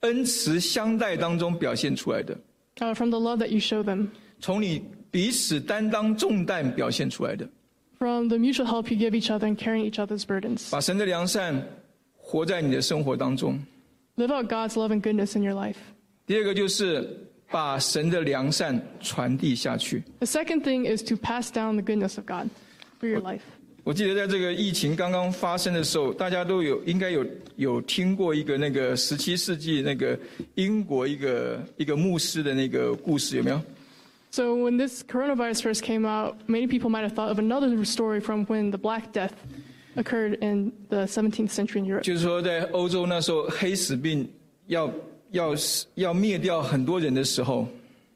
[0.01, 2.37] 恩慈相待当中表现出来的，
[2.77, 4.07] uh, from the love that you show them,
[4.39, 7.47] 从你彼此担当重担表现出来的，
[7.97, 10.69] from the mutual help you give each other and carrying each other's burdens.
[10.71, 11.61] 把神的良善
[12.17, 13.59] 活在你的生活当中。
[14.15, 15.77] Live out God's love and goodness in your life.
[16.25, 20.03] 第二个就是把神的良善传递下去。
[20.19, 22.49] The second thing is to pass down the goodness of God
[22.99, 23.41] through your life.
[23.83, 27.23] 我记得在这个疫情刚刚发生的时候，大家都有应该有
[27.55, 30.17] 有听过一个那个十七世纪那个
[30.55, 33.61] 英国一个一个牧师的那个故事，有没有？
[34.31, 38.19] So when this coronavirus first came out, many people might have thought of another story
[38.19, 39.33] from when the Black Death
[39.95, 42.03] occurred in the 17th century in Europe.
[42.03, 44.27] 就是说，在欧洲那时候黑死病
[44.67, 44.91] 要
[45.31, 45.55] 要
[45.95, 47.67] 要灭掉很多人的时候，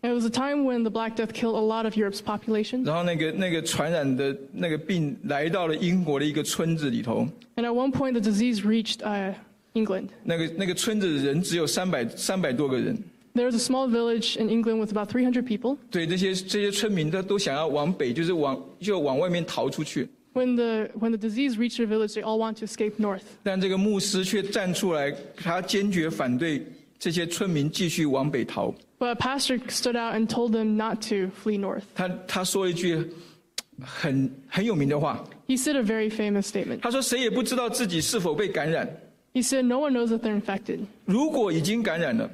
[0.01, 2.85] It was a time when the Black Death killed a lot of Europe's population.
[2.85, 7.27] 然后那个那个传染的那个病来到了英国的一个村子里头，
[7.57, 9.33] And at one point, the disease reached uh,
[9.73, 10.07] England.
[10.23, 12.97] 那个那个村子的人只有三百三百多个人。
[13.35, 15.77] There was a small village in England with about 300 people.
[15.91, 20.07] 对这些这些村民，他都想要往北，就是往就往外面逃出去。
[20.33, 23.23] When the, when the disease reached their village, they all want to escape north.
[23.43, 26.65] 但这个牧师却站出来，他坚决反对
[26.99, 28.73] 这些村民继续往北逃。
[28.99, 31.83] But a pastor stood out and told them not to flee north.
[31.95, 33.03] 他他说了一句
[33.81, 36.81] 很很有名的话， He said a very famous statement.
[36.81, 38.87] 他说：“谁也不知道自己是否被感染。
[39.33, 40.81] He said, No one knows that they're infected.
[41.05, 42.29] 如果已经感染了，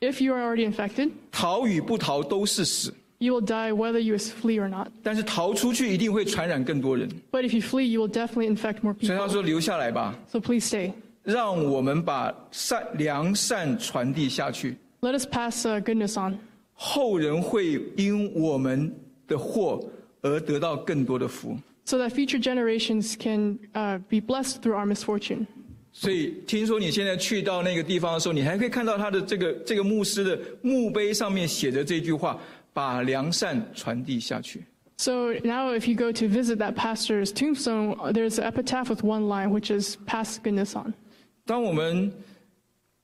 [0.00, 2.94] If you are already infected, 逃与不逃都是死。
[3.18, 4.88] you will die whether you flee or not.
[5.02, 7.08] 但是逃出去一定会传染更多人。
[7.30, 9.32] But if you flee, you will definitely infect more 所以他 people.
[9.32, 10.92] 说：留下来吧， So please stay.
[11.22, 16.38] 让我们把善良善传递下去， Let us pass uh, goodness on.
[16.72, 18.90] 后人会因我们
[19.28, 19.78] 的祸
[20.22, 21.56] 而得到更多的福。
[21.84, 25.46] so that future generations can uh, be blessed through our misfortune.
[25.92, 32.40] 所以听说你现在去到那个地方的时候，你还可以看到他的这个这个牧师的墓碑上面写着这句话：
[32.75, 34.65] 把良善传递下去。
[34.97, 39.29] So now, if you go to visit that pastor's tombstone, uh, there's an epitaph with one
[39.29, 40.93] line, which is "Pass goodness on."
[41.45, 42.11] 当我们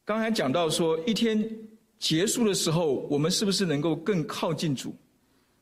[0.04, 1.50] 刚才讲到说一天
[2.00, 4.94] 结束的时候，我们是不是能够更靠近主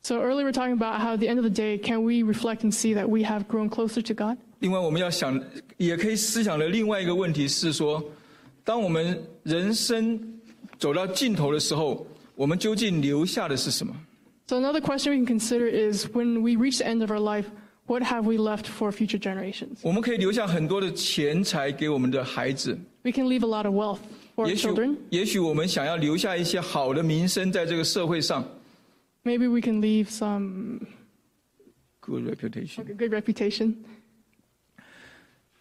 [0.01, 2.61] ？So earlier, we're talking about how at the end of the day, can we reflect
[2.61, 4.37] and see that we have grown closer to God?
[4.59, 5.39] 另外，我们要想，
[5.77, 8.03] 也可以思想的另外一个问题是说，
[8.63, 10.19] 当我们人生
[10.77, 12.05] 走到尽头的时候，
[12.38, 13.94] 我们究竟留下的是什么？
[14.46, 17.46] So another question we can consider is when we reach the end of our life,
[17.86, 19.78] what have we left for future generations?
[19.82, 23.98] 我们可以留下很多的钱财给我们的孩子， We can leave a lot of wealth
[24.36, 24.96] for our 也许 children.
[25.10, 28.44] 也许我们想要留下一些好的名声在这个社会上
[29.24, 30.80] Maybe we can leave some
[32.00, 32.84] ，good reputation。
[32.84, 33.74] good reputation.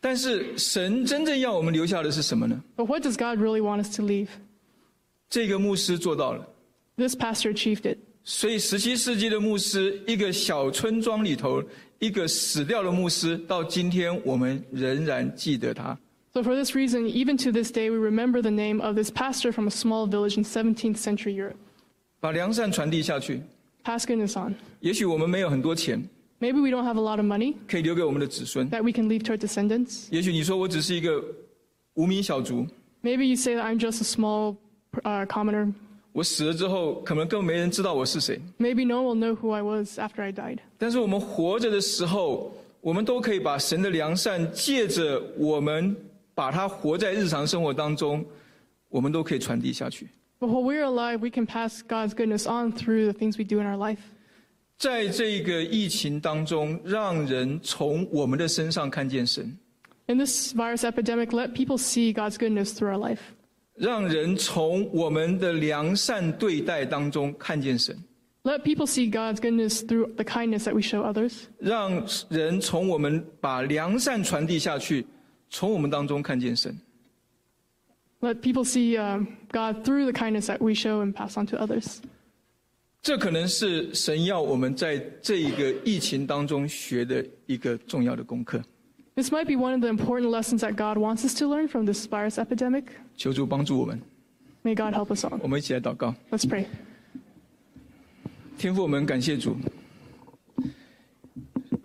[0.01, 2.61] 但是神真正要我们留下的是什么呢？
[2.75, 4.27] But what does God really want us to leave?
[5.29, 6.45] 这个牧师做到了。
[6.97, 7.97] This pastor achieved it.
[8.23, 11.61] 所以，十七世纪的牧师，一个小村庄里头，
[11.99, 15.97] 一个死掉的牧师，到今天我们仍然记得他。
[16.33, 19.51] So for this reason, even to this day, we remember the name of this pastor
[19.51, 21.57] from a small village in 17th century Europe.
[22.19, 23.41] 把良善传递下去。
[23.83, 24.55] Pass goodness on.
[24.79, 26.01] 也许我们没有很多钱，
[26.39, 28.69] Maybe we don't have a lot of money 可以留给我们的子孙。
[28.69, 30.07] that we can leave to our descendants.
[30.09, 31.21] 也许你说我只是一个
[31.95, 32.65] 无名小卒，
[33.03, 34.55] Maybe you say that I'm just a small
[35.03, 35.73] uh, commoner.
[36.17, 38.39] 我死了之后，可能更没人知道我是谁。
[38.59, 40.59] Maybe no one will know who I was after I died.
[40.77, 45.95] 但是我们活着的时候，我们都可以把神的良善借着我们
[46.35, 48.23] 把它活在日常生活当中，
[48.89, 50.07] 我们都可以传递下去。
[50.39, 53.59] But while we're alive, we can pass God's goodness on through the things we do
[53.59, 53.99] in our life.
[54.77, 59.57] 在这个疫情当中，让人从我们的身上看见神，
[60.07, 63.19] In this virus epidemic, let people see God's goodness through our life.
[63.78, 67.96] 让人从我们的良善对待当中看见神
[68.42, 71.44] ，Let people see God's goodness through the kindness that we show others.
[71.58, 75.06] 让人从我们把良善传递下去，
[75.48, 76.76] 从我们当中看见神。
[78.20, 81.98] Let people see um, God through the kindness that we show and pass on to others.
[83.00, 88.60] 这可能是神要我们在这一个疫情当中学的一个重要的功课。
[89.17, 92.07] This might be one of the important lessons that God wants us to learn from this
[92.07, 92.85] virus epidemic.
[93.15, 94.01] 求主帮助我们，
[94.63, 95.37] May God help us all.
[95.41, 96.15] 我们一起来祷告。
[96.31, 96.65] Let's pray.
[98.57, 99.55] 天父，我们感谢主。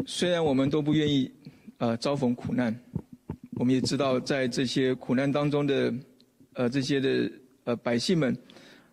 [0.06, 1.30] 虽然我们都不愿意，
[1.76, 2.74] 呃，遭逢苦难，
[3.56, 5.92] 我们也知道在这些苦难当中的，
[6.54, 7.30] 呃，这些的
[7.64, 8.34] 呃百姓们，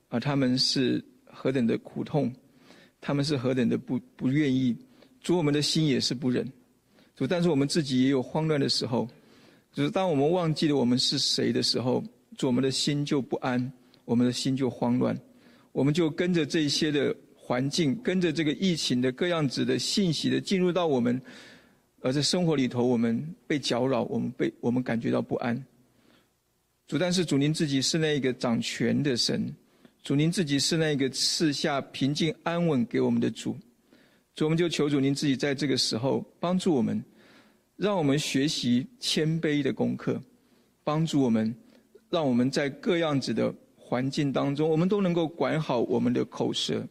[0.10, 2.34] 啊、他们是何等的苦痛，
[3.00, 4.76] 他们是何等的不不愿意。
[5.22, 6.46] 主，我们的心也是不忍。
[7.21, 9.07] 主，但是我们自己也有慌乱的时候。
[9.75, 12.03] 就是当我们忘记了我们是谁的时候，
[12.39, 13.71] 主我们的心就不安，
[14.07, 15.15] 我们的心就慌乱，
[15.73, 21.21] 我们就跟着这些的环境，跟着这个疫情的各样子的信息的进入到我们，
[22.01, 25.63] 而在生活里头，我们被搅扰，我们被我们感觉到不安。
[26.87, 29.55] 主，但是主您自己是那一个掌权的神，
[30.03, 33.55] 主您自己是那个赐下平静安稳给我们的主，
[34.35, 37.01] 主我们就求主您自己在这个时候帮助我们。
[37.81, 40.21] 让我们学习谦卑的功课，
[40.85, 41.55] 帮助我们，
[42.11, 46.87] 让我们在各样子的环境当中，我们都能够管好我们的口舌，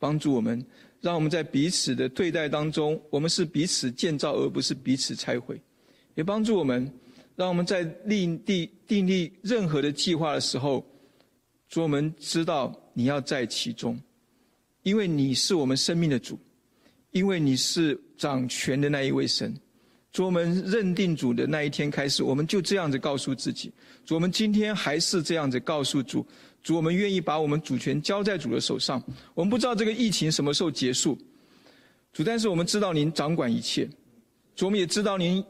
[0.00, 0.60] 帮助我们，
[1.00, 5.62] 让我们在彼此的对待当中，我们是彼此建造而不是彼此拆毁，
[6.16, 6.92] 也帮助我们，
[7.36, 10.84] 让我们在立地订立任何的计划的时候，
[11.68, 13.96] 主我们知道你要在其中，
[14.82, 16.36] 因为你是我们生命的主，
[17.12, 19.56] 因为你是掌权的那一位神。
[20.16, 23.70] 主，我们认定主的那一天开始，我们就这样子告诉自己：
[24.06, 26.26] 主，我们今天还是这样子告诉主。
[26.62, 29.02] 主，我们愿意把我们主权交在主的手上。
[29.34, 31.18] 我们不知道这个疫情什么时候结束，
[32.14, 33.86] 主，但是我们知道您掌管一切。
[34.54, 35.44] 主，我们也知道您，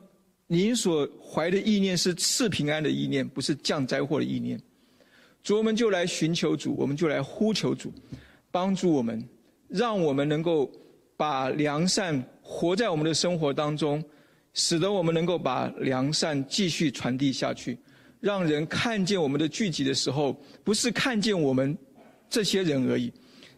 [0.49, 4.61] 您所怀的意念是赐平安的意念，不是降灾祸的意念。
[5.45, 7.93] 主，我们就来寻求主，我们就来呼求主，
[8.51, 9.25] 帮助我们，
[9.69, 10.69] 让我们能够
[11.17, 14.03] 把良善活在我们的生活当中。
[14.59, 17.79] 使得我们能够把良善继续传递下去，
[18.21, 20.33] 让人看见我们的聚集的时候，
[20.65, 21.77] 不是看见我们
[22.31, 23.13] 这些人而已，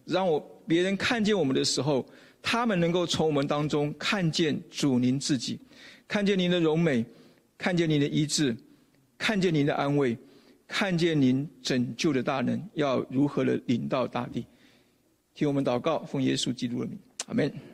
[0.05, 2.05] 让我别人看见我们的时候，
[2.43, 5.57] 他们能够从我们当中看见主您自己，
[6.09, 7.05] 看见您的荣美，
[7.57, 8.57] 看见您的医治，
[9.17, 10.19] 看见您的安慰，
[10.67, 14.45] 看见您拯救的大能要如何的临到大地。
[15.33, 17.68] 听我们祷告，奉耶稣基督的名，阿门。